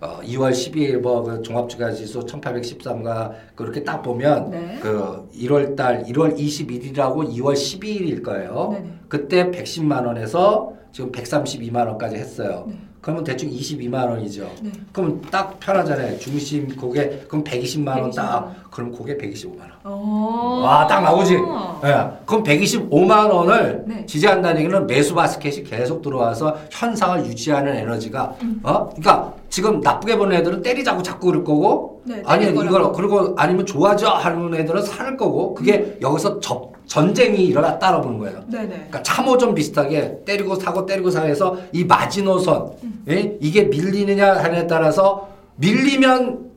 어, 0.00 0.20
2월 0.22 0.50
12일 0.50 0.98
뭐그 0.98 1.42
종합주가 1.42 1.92
지수 1.92 2.20
1813가 2.20 3.32
그렇게 3.54 3.84
딱 3.84 4.02
보면 4.02 4.50
네. 4.50 4.78
그 4.80 5.28
1월 5.34 5.76
달 5.76 6.04
1월 6.04 6.36
21일하고 6.36 7.30
2월 7.36 7.52
12일일 7.52 8.22
거예요. 8.22 8.70
네네. 8.72 8.92
그때 9.08 9.50
110만 9.50 10.06
원에서 10.06 10.72
지금 10.92 11.12
132만 11.12 11.86
원까지 11.86 12.16
했어요. 12.16 12.64
네. 12.68 12.78
그러면 13.00 13.24
대충 13.24 13.48
22만 13.50 14.10
원이죠. 14.10 14.50
네. 14.60 14.70
그럼 14.92 15.22
딱 15.30 15.58
편하잖아요. 15.58 16.18
중심 16.18 16.76
고개 16.76 17.08
그럼 17.28 17.42
120만 17.42 17.88
원 17.88 18.10
120만 18.10 18.14
딱. 18.14 18.34
원. 18.34 18.54
그럼 18.70 18.92
고개 18.92 19.16
125만 19.16 19.60
원. 19.60 19.70
어. 19.84 20.60
와, 20.62 20.86
딱 20.86 21.00
나오지? 21.00 21.34
예. 21.34 22.08
그럼 22.26 22.42
125만 22.42 23.30
원을 23.32 23.84
네. 23.86 24.04
지지한다는 24.04 24.60
얘기는 24.60 24.86
매수 24.86 25.14
바스켓이 25.14 25.64
계속 25.64 26.02
들어와서 26.02 26.58
현상을 26.70 27.24
유지하는 27.24 27.74
에너지가, 27.74 28.34
음. 28.42 28.60
어? 28.62 28.90
그러니까 28.90 29.32
지금 29.48 29.80
나쁘게 29.80 30.16
보는 30.18 30.36
애들은 30.36 30.62
때리자고 30.62 31.02
자꾸 31.02 31.28
그럴 31.28 31.42
거고, 31.42 32.02
네, 32.04 32.22
아니, 32.26 32.46
이걸. 32.48 32.92
그리고 32.92 33.34
아니면 33.36 33.64
좋아져 33.64 34.10
하는 34.10 34.54
애들은 34.54 34.82
살 34.82 35.16
거고, 35.16 35.54
그게 35.54 35.98
여기서 36.02 36.38
접, 36.40 36.72
전쟁이 36.90 37.44
일어났다라 37.46 38.00
보는 38.00 38.18
거예요. 38.18 38.44
네네. 38.48 38.68
그러니까 38.68 39.02
참호전 39.04 39.54
비슷하게 39.54 40.24
때리고 40.24 40.56
사고 40.56 40.84
때리고 40.86 41.08
사해서 41.08 41.56
이 41.72 41.84
마지노선 41.84 42.78
음. 42.82 43.04
예? 43.08 43.38
이게 43.40 43.62
밀리느냐 43.62 44.38
하느냐에 44.38 44.66
따라서 44.66 45.30
밀리면 45.54 46.50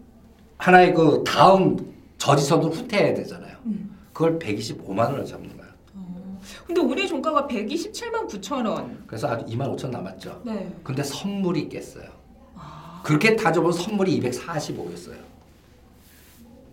하나의 0.58 0.96
그 0.96 1.24
다음 1.24 1.78
저지선으로 2.18 2.72
후퇴해야 2.72 3.14
되잖아요. 3.14 3.56
음. 3.68 3.96
그걸 4.12 4.40
125만 4.40 5.02
원을 5.02 5.24
잡는 5.24 5.56
거예요. 5.56 5.72
어. 5.98 6.42
근데 6.66 6.82
오늘 6.82 7.08
종가가 7.08 7.46
127만 7.46 8.28
9천 8.28 8.68
원. 8.68 9.04
그래서 9.06 9.28
아직 9.28 9.46
2만 9.46 9.78
5천 9.78 9.92
남았죠. 9.92 10.42
네. 10.46 10.74
근데 10.82 11.04
선물이 11.04 11.70
깼어요. 11.70 12.10
아. 12.56 13.02
그렇게 13.04 13.36
따져보면 13.36 13.72
선물이 13.72 14.20
245였어요. 14.20 15.34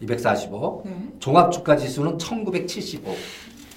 245. 0.00 0.82
네. 0.86 1.08
종합주가 1.18 1.76
지수는 1.76 2.18
1975. 2.18 3.14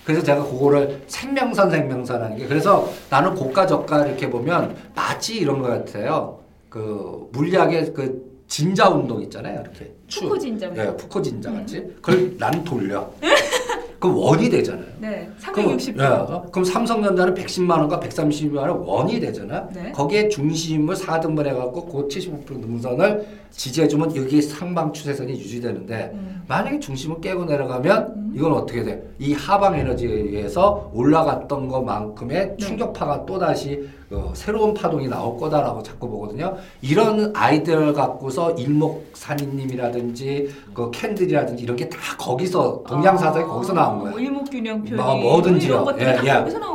그래서 0.05 0.21
제가 0.23 0.43
그거를 0.43 1.01
생명선 1.07 1.71
생명선하는 1.71 2.37
게 2.37 2.47
그래서 2.47 2.89
나는 3.09 3.33
고가 3.35 3.65
저가 3.65 4.05
이렇게 4.05 4.29
보면 4.29 4.75
마치 4.95 5.37
이런 5.37 5.61
것 5.61 5.69
같아요. 5.69 6.39
그 6.69 7.29
물리학의 7.31 7.93
그 7.93 8.33
진자 8.47 8.89
운동 8.89 9.21
있잖아요. 9.21 9.61
이렇게 9.61 9.93
추. 10.07 10.21
푸코 10.21 10.37
진짜. 10.37 10.69
예, 10.75 10.95
푸코 10.97 11.21
진자 11.21 11.51
같이. 11.51 11.81
그걸 12.01 12.35
나는 12.37 12.63
돌려. 12.63 13.09
그럼 14.03 14.17
원이 14.17 14.49
되잖아요. 14.49 14.85
네. 14.99 15.29
그럼, 15.53 15.77
360도. 15.77 16.01
예, 16.01 16.03
어? 16.03 16.45
그럼 16.51 16.65
삼성전자는 16.65 17.33
110만 17.35 17.69
원과 17.79 18.01
130만 18.01 18.57
원 18.57 18.69
원이 18.79 19.21
되잖아. 19.21 19.65
네. 19.73 19.93
거기에 19.93 20.27
중심을 20.27 20.93
4등분 20.93 21.47
해갖고 21.47 21.85
그 21.85 22.09
75% 22.09 22.59
능선을 22.59 23.25
지지해주면 23.51 24.13
여기 24.17 24.41
상방 24.41 24.91
추세선이 24.91 25.31
유지되는데 25.31 26.11
음. 26.15 26.43
만약에 26.49 26.81
중심을 26.81 27.21
깨고 27.21 27.45
내려가면 27.45 28.33
이건 28.35 28.51
어떻게 28.51 28.83
돼? 28.83 29.01
이 29.19 29.31
하방 29.31 29.75
에너지에 29.75 30.11
의해서 30.11 30.91
올라갔던 30.93 31.69
것만큼의 31.69 32.57
충격파가 32.57 33.25
또 33.25 33.39
다시 33.39 33.87
어, 34.13 34.31
새로운 34.35 34.73
파동이 34.73 35.07
나올 35.07 35.37
거다라고 35.39 35.81
자꾸 35.81 36.07
보거든요. 36.09 36.55
이런 36.81 37.31
아이디어를 37.35 37.93
갖고서 37.93 38.51
일목산인님이라든지 38.51 40.49
그 40.73 40.91
캔들이라든지 40.91 41.63
이런 41.63 41.75
게 41.75 41.89
다 41.89 41.97
거기서 42.17 42.83
동양 42.87 43.17
사상이 43.17 43.45
거기서 43.45 43.73
나온 43.73 43.99
거야. 43.99 44.11
뭐 44.11 44.19
일목균형표니 44.19 44.95
뭐 44.95 45.15
뭐든지요. 45.17 45.85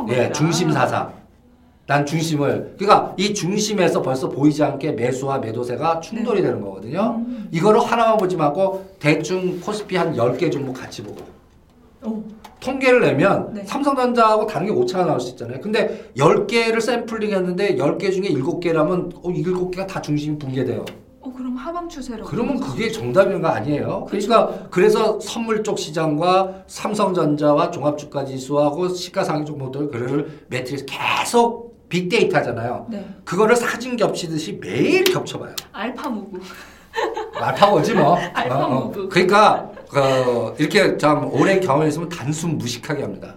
예, 0.09 0.15
거구나. 0.15 0.31
중심 0.33 0.71
사상. 0.71 1.13
난 1.87 2.05
중심을 2.05 2.75
그러니까 2.77 3.13
이 3.17 3.33
중심에서 3.33 4.01
벌써 4.03 4.29
보이지 4.29 4.63
않게 4.63 4.91
매수와 4.91 5.39
매도세가 5.39 6.01
충돌이 6.01 6.41
되는 6.43 6.61
거거든요. 6.61 7.15
음. 7.17 7.49
이거를 7.51 7.81
하나만 7.81 8.17
보지 8.17 8.35
말고 8.37 8.85
대충 8.99 9.59
코스피 9.59 9.95
한 9.97 10.13
10개 10.15 10.51
종목 10.51 10.73
같이 10.73 11.01
보고 11.01 11.21
오. 12.03 12.23
통계를 12.59 13.01
내면 13.01 13.53
네. 13.53 13.63
삼성전자하고 13.65 14.47
다른 14.47 14.67
게 14.67 14.71
오차가 14.73 15.05
나올 15.05 15.19
수 15.19 15.29
있잖아요. 15.31 15.59
근데 15.61 16.11
10개를 16.17 16.81
샘플링 16.81 17.31
했는데 17.31 17.75
10개 17.75 18.11
중에 18.11 18.29
7개라면 18.33 19.15
어, 19.15 19.21
7개가 19.23 19.87
다 19.87 20.01
중심이 20.01 20.37
붕괴돼요. 20.37 20.85
어 21.21 21.33
그럼 21.35 21.55
하방 21.55 21.89
추세로. 21.89 22.23
그러면 22.25 22.59
그게 22.59 22.89
정답인 22.89 23.41
거 23.41 23.49
아니에요? 23.49 24.05
그러니까 24.09 24.67
그래서 24.69 25.19
선물 25.19 25.63
쪽 25.63 25.77
시장과 25.77 26.63
삼성전자와 26.67 27.71
종합주가지수하고 27.71 28.89
시가상위 28.89 29.45
종목들 29.45 29.89
그를 29.89 30.43
매트리스 30.47 30.85
계속 30.85 31.87
빅데이터잖아요. 31.89 32.87
네. 32.89 33.05
그거를 33.25 33.55
사진 33.55 33.97
겹치듯이 33.97 34.59
매일 34.61 35.03
겹쳐봐요. 35.03 35.55
알파 35.73 36.09
무브. 36.09 36.39
알파고지 37.35 37.93
뭐. 37.93 38.15
알파 38.33 38.65
어, 38.65 38.75
어. 38.77 38.91
그러니까 39.09 39.71
그 39.89 40.55
이렇게 40.59 40.97
참 40.97 41.31
오랜 41.33 41.59
경험이 41.59 41.89
있으면 41.89 42.09
단순 42.09 42.57
무식하게 42.57 43.01
합니다. 43.01 43.35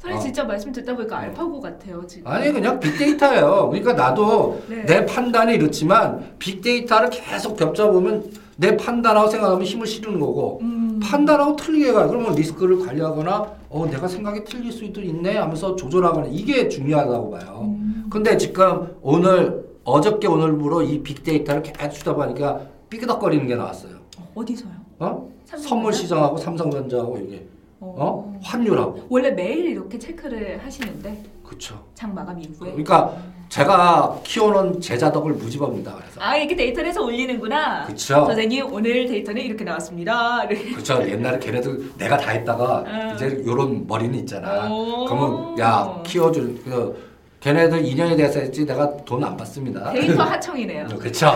선생님 0.00 0.18
어. 0.18 0.22
진짜 0.22 0.44
말씀 0.44 0.72
듣다 0.72 0.94
보니까 0.94 1.18
알파고 1.18 1.60
같아요 1.60 2.06
지금. 2.06 2.26
아니 2.30 2.52
그냥 2.52 2.80
빅데이터예요. 2.80 3.68
그러니까 3.70 3.92
나도 3.92 4.62
네. 4.68 4.84
내 4.86 5.06
판단이 5.06 5.54
이렇지만 5.54 6.34
빅데이터를 6.38 7.10
계속 7.10 7.56
겹쳐보면 7.56 8.30
내 8.56 8.76
판단하고 8.76 9.28
생각하면 9.28 9.64
힘을 9.64 9.86
실는 9.86 10.20
거고 10.20 10.58
음. 10.62 11.00
판단하고 11.02 11.56
틀리게 11.56 11.92
가요. 11.92 12.08
그러면 12.08 12.34
리스크를 12.34 12.78
관리하거나 12.84 13.52
어 13.70 13.86
내가 13.90 14.06
생각이 14.06 14.44
틀릴 14.44 14.70
수도 14.72 15.00
있네 15.00 15.36
하면서 15.38 15.76
조절하거나 15.76 16.28
이게 16.30 16.68
중요하다고 16.68 17.30
봐요. 17.30 17.60
음. 17.64 18.06
근데 18.10 18.36
지금 18.36 18.94
오늘 19.00 19.64
어저께 19.84 20.28
오늘부로 20.28 20.82
이 20.82 21.02
빅데이터를 21.02 21.62
계속 21.62 21.90
주다 21.92 22.14
보니까 22.14 22.60
삐그덕거리는 22.90 23.46
게 23.46 23.54
나왔어요. 23.54 23.92
어디서요? 24.34 24.72
어? 24.98 25.30
삼성전자? 25.50 25.68
선물 25.68 25.92
시장하고 25.92 26.36
삼성전자하고 26.36 27.18
이게 27.18 27.44
어? 27.80 28.38
환율하고 28.42 29.06
원래 29.08 29.30
매일 29.30 29.66
이렇게 29.70 29.98
체크를 29.98 30.60
하시는데 30.64 31.22
그쵸. 31.44 31.82
장 31.94 32.14
마감 32.14 32.38
이후에. 32.38 32.70
그러니까 32.70 33.12
제가 33.48 34.20
키워놓은 34.22 34.80
제자 34.80 35.10
덕을 35.10 35.32
무집합니다. 35.32 35.92
그래서 35.96 36.20
아 36.20 36.36
이렇게 36.36 36.54
데이터를 36.54 36.88
해서 36.90 37.02
올리는구나. 37.02 37.86
그쵸. 37.86 38.24
선생님 38.26 38.72
오늘 38.72 39.06
데이터는 39.08 39.42
이렇게 39.42 39.64
나왔습니다. 39.64 40.44
이렇게. 40.44 40.70
그쵸. 40.76 41.02
옛날에 41.08 41.38
걔네들 41.40 41.94
내가 41.98 42.16
다 42.16 42.30
했다가 42.30 42.84
음. 42.86 43.12
이제 43.16 43.42
요런 43.44 43.86
머리는 43.88 44.16
있잖아. 44.20 44.70
오. 44.70 45.04
그러면 45.06 45.58
야 45.58 46.00
키워줄 46.06 46.62
그 46.64 47.10
걔네들 47.40 47.82
2년이 47.82 48.16
돼서 48.18 48.38
했지 48.38 48.64
내가 48.64 48.94
돈 48.98 49.24
안 49.24 49.36
받습니다. 49.36 49.92
데이터 49.94 50.22
하청이네요. 50.22 50.86
그쵸. 51.00 51.32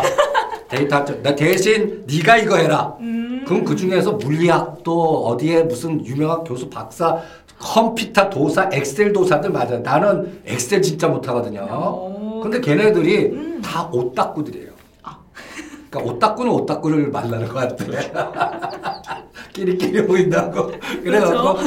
데이터. 0.74 1.04
나 1.22 1.34
대신 1.34 2.04
네가 2.06 2.38
이거 2.38 2.56
해라. 2.56 2.96
음. 3.00 3.44
그럼 3.46 3.64
그 3.64 3.76
중에서 3.76 4.12
물리학도 4.12 5.26
어디에 5.26 5.64
무슨 5.64 6.04
유명한 6.04 6.44
교수 6.44 6.68
박사 6.68 7.20
컴퓨터 7.58 8.28
도사 8.28 8.68
엑셀 8.72 9.12
도사들 9.12 9.50
맞아. 9.50 9.78
나는 9.78 10.40
엑셀 10.46 10.82
진짜 10.82 11.08
못하거든요. 11.08 11.60
오. 11.70 12.40
근데 12.40 12.60
걔네들이 12.60 13.26
음. 13.26 13.62
다 13.62 13.88
오따꾸들이에요. 13.92 14.74
그러니까 15.90 16.12
오따꾸는 16.12 16.50
오따꾸를 16.52 17.10
만나는 17.10 17.48
것 17.48 17.76
같아. 17.76 19.14
끼리끼리 19.52 20.04
보인다고. 20.06 20.72
그래갖고 21.04 21.58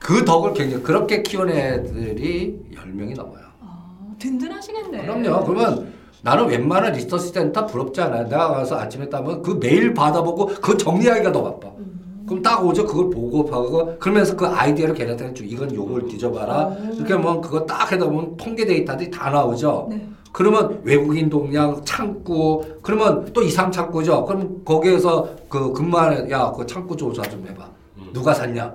그 0.00 0.24
덕을 0.24 0.54
굉장히 0.54 0.82
그렇게 0.82 1.22
키운 1.22 1.48
애들이 1.50 2.58
10명이 2.74 3.14
넘어요. 3.14 3.44
아, 3.60 3.86
든든하시겠네. 4.18 5.02
그럼요. 5.02 5.44
그러면 5.44 5.92
나는 6.22 6.46
웬만한 6.48 6.92
리서치 6.92 7.28
센터 7.28 7.66
부럽지 7.66 8.00
않아요. 8.02 8.24
내가 8.24 8.48
가서 8.48 8.76
아침에 8.76 9.08
따면 9.08 9.42
그 9.42 9.58
매일 9.60 9.94
받아보고 9.94 10.46
그 10.60 10.76
정리하기가 10.76 11.32
더 11.32 11.42
바빠. 11.42 11.68
음. 11.78 12.24
그럼 12.26 12.42
딱 12.42 12.64
오죠. 12.64 12.86
그걸 12.86 13.10
보고 13.10 13.42
하고 13.50 13.98
그러면서 13.98 14.36
그 14.36 14.46
아이디어를 14.46 14.94
걔네한테 14.94 15.34
주 15.34 15.44
이건 15.44 15.74
요걸 15.74 16.06
뒤져봐라. 16.08 16.66
오. 16.66 16.94
이렇게 16.94 17.14
하면 17.14 17.40
그거 17.40 17.64
딱 17.64 17.90
해다 17.90 18.04
보면 18.04 18.36
통계 18.36 18.64
데이터들이 18.66 19.10
다 19.10 19.30
나오죠. 19.30 19.88
네. 19.90 20.06
그러면 20.32 20.80
외국인 20.84 21.28
동향 21.28 21.82
창구 21.84 22.64
그러면 22.82 23.28
또 23.32 23.42
이상 23.42 23.72
창구죠. 23.72 24.26
그럼 24.26 24.62
거기에서 24.64 25.28
그 25.48 25.72
근무하는 25.72 26.30
야그 26.30 26.66
창구 26.66 26.96
조사 26.96 27.22
좀 27.22 27.44
해봐. 27.48 27.68
누가 28.12 28.32
샀냐? 28.32 28.74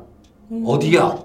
어디야? 0.66 1.18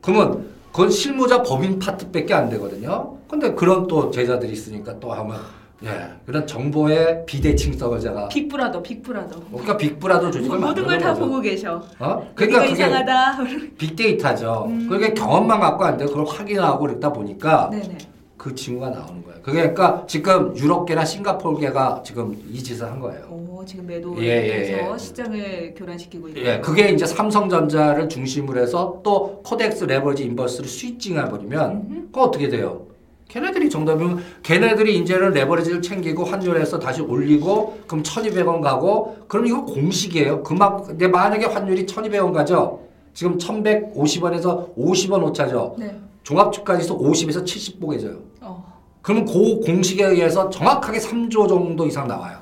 그러면 0.00 0.46
그건 0.72 0.90
실무자 0.90 1.42
법인 1.42 1.78
파트밖에 1.78 2.34
안 2.34 2.48
되거든요. 2.50 3.16
근데 3.32 3.54
그런 3.54 3.86
또 3.86 4.10
제자들이 4.10 4.52
있으니까 4.52 5.00
또 5.00 5.10
하면 5.10 5.38
예 5.82 5.88
그런 6.26 6.46
정보의 6.46 7.24
비대칭성을 7.24 7.98
제가 7.98 8.28
빅브라더, 8.28 8.82
빅브라더. 8.82 9.40
그러니까 9.50 9.76
빅브라더 9.78 10.30
조직을 10.30 10.58
모든 10.58 10.84
걸 10.84 10.98
다. 10.98 11.14
보고 11.14 11.40
계셔. 11.40 11.82
어? 11.98 12.30
그러니까 12.34 12.60
그게 12.60 12.72
이상하다. 12.72 13.38
빅데이터죠. 13.78 14.66
음. 14.68 14.86
그러니까 14.86 15.14
경험만 15.14 15.60
갖고 15.60 15.82
안 15.82 15.96
돼. 15.96 16.04
그걸 16.04 16.26
확인하고 16.26 16.80
그러다 16.80 17.10
보니까 17.10 17.70
네네. 17.70 17.96
그 18.36 18.54
징후가 18.54 18.90
나오는 18.90 19.22
거예요. 19.24 19.40
그러니까 19.42 20.04
지금 20.06 20.54
유럽계나 20.54 21.02
싱가포르계가 21.06 22.02
지금 22.04 22.36
이 22.50 22.62
짓을 22.62 22.84
한 22.86 23.00
거예요. 23.00 23.24
오 23.30 23.64
지금 23.64 23.86
매도해서 23.86 24.22
예, 24.22 24.28
예, 24.28 24.92
예. 24.92 24.98
시장을 24.98 25.72
교란시키고 25.74 26.28
있는. 26.28 26.42
예, 26.44 26.60
그게 26.60 26.90
이제 26.90 27.06
삼성전자를 27.06 28.10
중심으로 28.10 28.60
해서 28.60 29.00
또 29.02 29.40
KODEX 29.42 29.84
레버리지 29.84 30.24
인버스를 30.24 30.68
스위칭해 30.68 31.30
버리면 31.30 32.08
그거 32.12 32.24
어떻게 32.24 32.50
돼요? 32.50 32.91
걔네들이 33.32 33.70
정답이면 33.70 34.22
걔네들이 34.42 34.98
이제는 34.98 35.30
레버리지를 35.30 35.80
챙기고 35.80 36.24
환율에서 36.24 36.78
다시 36.78 37.00
올리고 37.00 37.78
그럼 37.86 38.02
1200원 38.02 38.60
가고 38.60 39.16
그럼 39.26 39.46
이거 39.46 39.64
공식이에요. 39.64 40.42
그만 40.42 40.82
근데 40.82 41.08
만약에 41.08 41.46
환율이 41.46 41.86
1200원 41.86 42.34
가죠. 42.34 42.80
지금 43.14 43.38
1150원에서 43.38 44.76
50원 44.76 45.24
오차죠. 45.24 45.76
네. 45.78 45.98
종합주가지수 46.24 46.98
50에서 46.98 47.44
70 47.46 47.80
보게져요. 47.80 48.18
어. 48.42 48.70
그러면 49.00 49.24
그 49.24 49.60
공식에 49.60 50.04
의해서 50.04 50.50
정확하게 50.50 50.98
3조 50.98 51.48
정도 51.48 51.86
이상 51.86 52.06
나와요. 52.06 52.36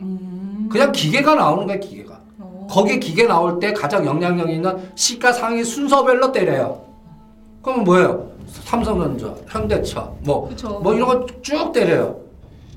음. 0.00 0.68
그냥 0.72 0.92
기계가 0.92 1.34
나오는 1.34 1.66
거야, 1.66 1.78
기계가. 1.78 2.18
어. 2.38 2.66
거기에 2.70 2.98
기계 2.98 3.26
나올 3.26 3.60
때 3.60 3.74
가장 3.74 4.04
영향력 4.06 4.50
있는 4.50 4.76
시가 4.94 5.32
상위 5.32 5.62
순서별로 5.62 6.32
때려요. 6.32 6.82
그러면 7.62 7.84
뭐예요? 7.84 8.35
삼성전자, 8.46 9.34
현대차, 9.48 10.10
뭐, 10.22 10.48
그쵸. 10.48 10.80
뭐 10.82 10.94
이런 10.94 11.08
거 11.08 11.26
쭉 11.42 11.72
때려요. 11.72 12.20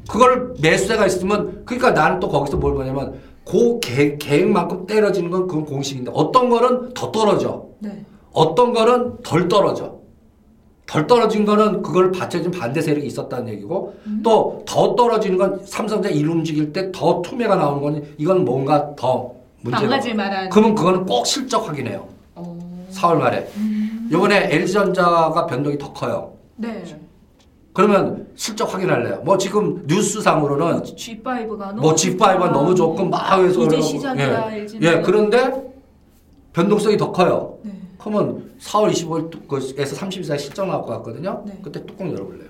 그걸 0.09 0.53
매수세가 0.61 1.05
있으면, 1.05 1.63
그러니까 1.65 1.91
나는 1.91 2.19
또 2.19 2.29
거기서 2.29 2.57
뭘 2.57 2.73
보냐면, 2.73 3.19
그 3.45 3.79
계, 3.79 4.17
계획 4.17 4.47
만큼 4.49 4.85
때려지는 4.87 5.29
건 5.29 5.47
그건 5.47 5.65
공식인데, 5.65 6.11
어떤 6.13 6.49
거는 6.49 6.93
더 6.93 7.11
떨어져. 7.11 7.65
네. 7.79 8.03
어떤 8.31 8.73
거는 8.73 9.17
덜 9.23 9.47
떨어져. 9.47 9.97
덜 10.87 11.05
떨어진 11.05 11.45
거는 11.45 11.83
그걸 11.83 12.11
받쳐준 12.11 12.49
반대 12.51 12.81
세력이 12.81 13.05
있었다는 13.05 13.49
얘기고 13.49 13.93
음. 14.07 14.21
또더 14.23 14.95
떨어지는 14.95 15.37
건 15.37 15.59
삼성전자 15.63 16.09
일 16.09 16.27
움직일 16.27 16.73
때 16.73 16.91
더 16.91 17.21
투매가 17.21 17.55
나오는 17.57 17.81
건 17.83 18.03
이건 18.17 18.43
뭔가 18.43 18.95
더 18.95 19.31
문제가 19.61 19.83
망가질 19.83 20.15
만한. 20.15 20.49
그러면 20.49 20.73
그거는 20.73 21.05
꼭 21.05 21.27
실적 21.27 21.67
확인해요. 21.67 22.07
어. 22.33 22.87
4월 22.91 23.17
말에. 23.17 23.47
음. 23.57 23.98
이번에 24.09 24.49
LG전자가 24.53 25.45
변동이 25.45 25.77
더 25.77 25.93
커요. 25.93 26.33
네. 26.55 26.83
그러면 27.73 28.27
실적 28.35 28.73
확인할래요. 28.73 29.21
뭐 29.23 29.37
지금 29.37 29.83
뉴스상으로는 29.85 30.81
G5가 30.83 31.57
너무 31.57 31.81
뭐 31.81 31.93
G5가 31.93 32.51
너무 32.51 32.75
좋고 32.75 33.05
막 33.05 33.39
해서 33.39 33.63
이제. 33.65 33.81
시작이야 33.81 34.51
예. 34.53 34.59
LG는. 34.61 34.83
예, 34.83 35.01
그런데 35.01 35.71
변동성이 36.51 36.97
더 36.97 37.11
커요. 37.11 37.59
네. 37.63 37.71
그러면 37.99 38.51
4월 38.59 38.91
25일에서 38.91 39.95
30일 39.95 40.23
사이 40.23 40.39
실적 40.39 40.65
나올 40.65 40.81
것 40.81 40.87
같거든요. 40.97 41.43
네. 41.45 41.59
그때 41.61 41.85
뚜껑 41.85 42.11
열어볼래요. 42.11 42.49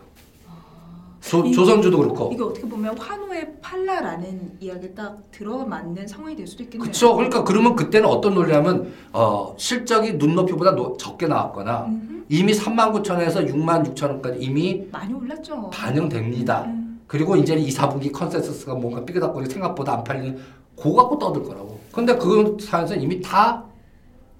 조, 1.21 1.45
이- 1.45 1.51
조선주도 1.51 1.97
그렇고. 1.97 2.29
이게 2.33 2.41
어떻게 2.43 2.67
보면 2.67 2.97
환호에 2.97 3.53
팔라라는 3.61 4.53
이야기 4.59 4.93
딱 4.95 5.17
들어맞는 5.31 6.07
상황이 6.07 6.35
될 6.35 6.47
수도 6.47 6.63
있겠네요. 6.63 6.85
그쵸. 6.85 7.13
그러니까 7.15 7.43
그러면 7.43 7.75
그때는 7.75 8.07
어떤 8.07 8.33
논리냐면 8.35 8.91
어, 9.11 9.53
실적이 9.57 10.13
눈높이보다 10.13 10.71
노- 10.75 10.95
적게 10.97 11.27
나왔거나 11.27 11.85
음흠. 11.85 12.23
이미 12.29 12.53
3만 12.53 12.93
9천원에서 12.93 13.47
6만 13.47 13.93
6천 13.93 14.03
원까지 14.09 14.39
이미 14.39 14.87
많이 14.91 15.13
올랐죠. 15.13 15.69
반영됩니다. 15.71 16.63
음. 16.65 17.01
그리고 17.07 17.35
이제 17.35 17.55
2, 17.55 17.69
4분기 17.69 18.11
컨센서스가 18.11 18.75
뭔가 18.75 19.03
삐그덕거리 19.03 19.47
생각보다 19.49 19.93
안 19.95 20.03
팔리는 20.03 20.37
그거 20.75 20.93
갖고 21.01 21.17
떠들 21.19 21.43
거라고. 21.43 21.79
근데 21.91 22.15
그 22.15 22.55
사연에서 22.61 22.95
이미 22.95 23.19
다 23.19 23.65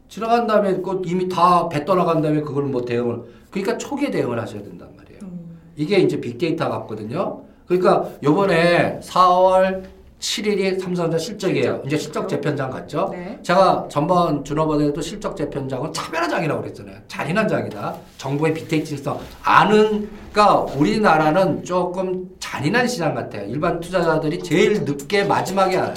지나간 0.07 0.47
다음에 0.47 0.77
그 0.81 1.01
이미 1.05 1.27
다 1.27 1.67
배 1.67 1.83
떠나간 1.83 2.21
다음에 2.21 2.41
그걸 2.41 2.63
뭐 2.65 2.83
대응을 2.85 3.21
그러니까 3.51 3.77
초기에 3.77 4.09
대응을 4.11 4.39
하셔야 4.39 4.61
된단 4.63 4.87
말이에요. 4.95 5.19
음. 5.23 5.38
이게 5.79 5.97
이제 5.99 6.19
빅데이터 6.19 6.67
같거든요. 6.69 7.41
그러니까 7.65 8.09
요번에 8.21 8.99
4월 9.01 9.83
7일이 10.19 10.77
삼성전자 10.77 11.17
실적이에요. 11.17 11.83
이제 11.85 11.97
실적 11.97 12.27
재편장 12.27 12.69
갔죠. 12.69 13.07
네. 13.13 13.39
제가 13.41 13.87
전번 13.89 14.43
준업원에도 14.43 14.99
실적 14.99 15.37
재편장은 15.37 15.93
차별화 15.93 16.27
장이라고 16.27 16.61
그랬잖아요. 16.61 16.97
잔인한 17.07 17.47
장이다. 17.47 17.95
정부의 18.17 18.53
빅데이터성 18.55 19.21
아는 19.41 20.09
그러니까 20.33 20.59
우리나라는 20.75 21.63
조금 21.63 22.27
잔인한 22.41 22.85
시장 22.85 23.15
같아요. 23.15 23.47
일반 23.47 23.79
투자자들이 23.79 24.39
제일 24.39 24.83
늦게 24.83 25.23
마지막에 25.23 25.77
알아요. 25.77 25.93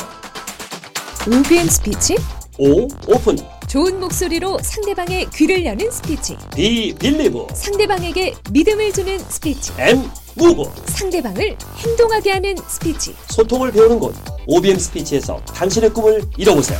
OBM 1.26 1.66
스피치? 1.66 2.16
O. 2.60 2.82
open 3.08 3.36
좋은 3.72 4.00
목소리로 4.00 4.58
상대방의 4.62 5.30
귀를 5.32 5.64
여는 5.64 5.90
스피치. 5.90 6.36
B. 6.54 6.92
believe 6.92 7.46
상대방에게 7.54 8.34
믿음을 8.50 8.92
주는 8.92 9.18
스피치. 9.18 9.72
M. 9.78 10.10
move 10.34 10.70
상대방을 10.88 11.56
행동하게 11.78 12.32
하는 12.32 12.54
스피치. 12.68 13.16
소통을 13.30 13.72
배우는 13.72 13.98
곳 13.98 14.14
OBM 14.46 14.78
스피치에서 14.78 15.40
당신의 15.54 15.88
꿈을 15.94 16.22
이뤄보세요. 16.36 16.78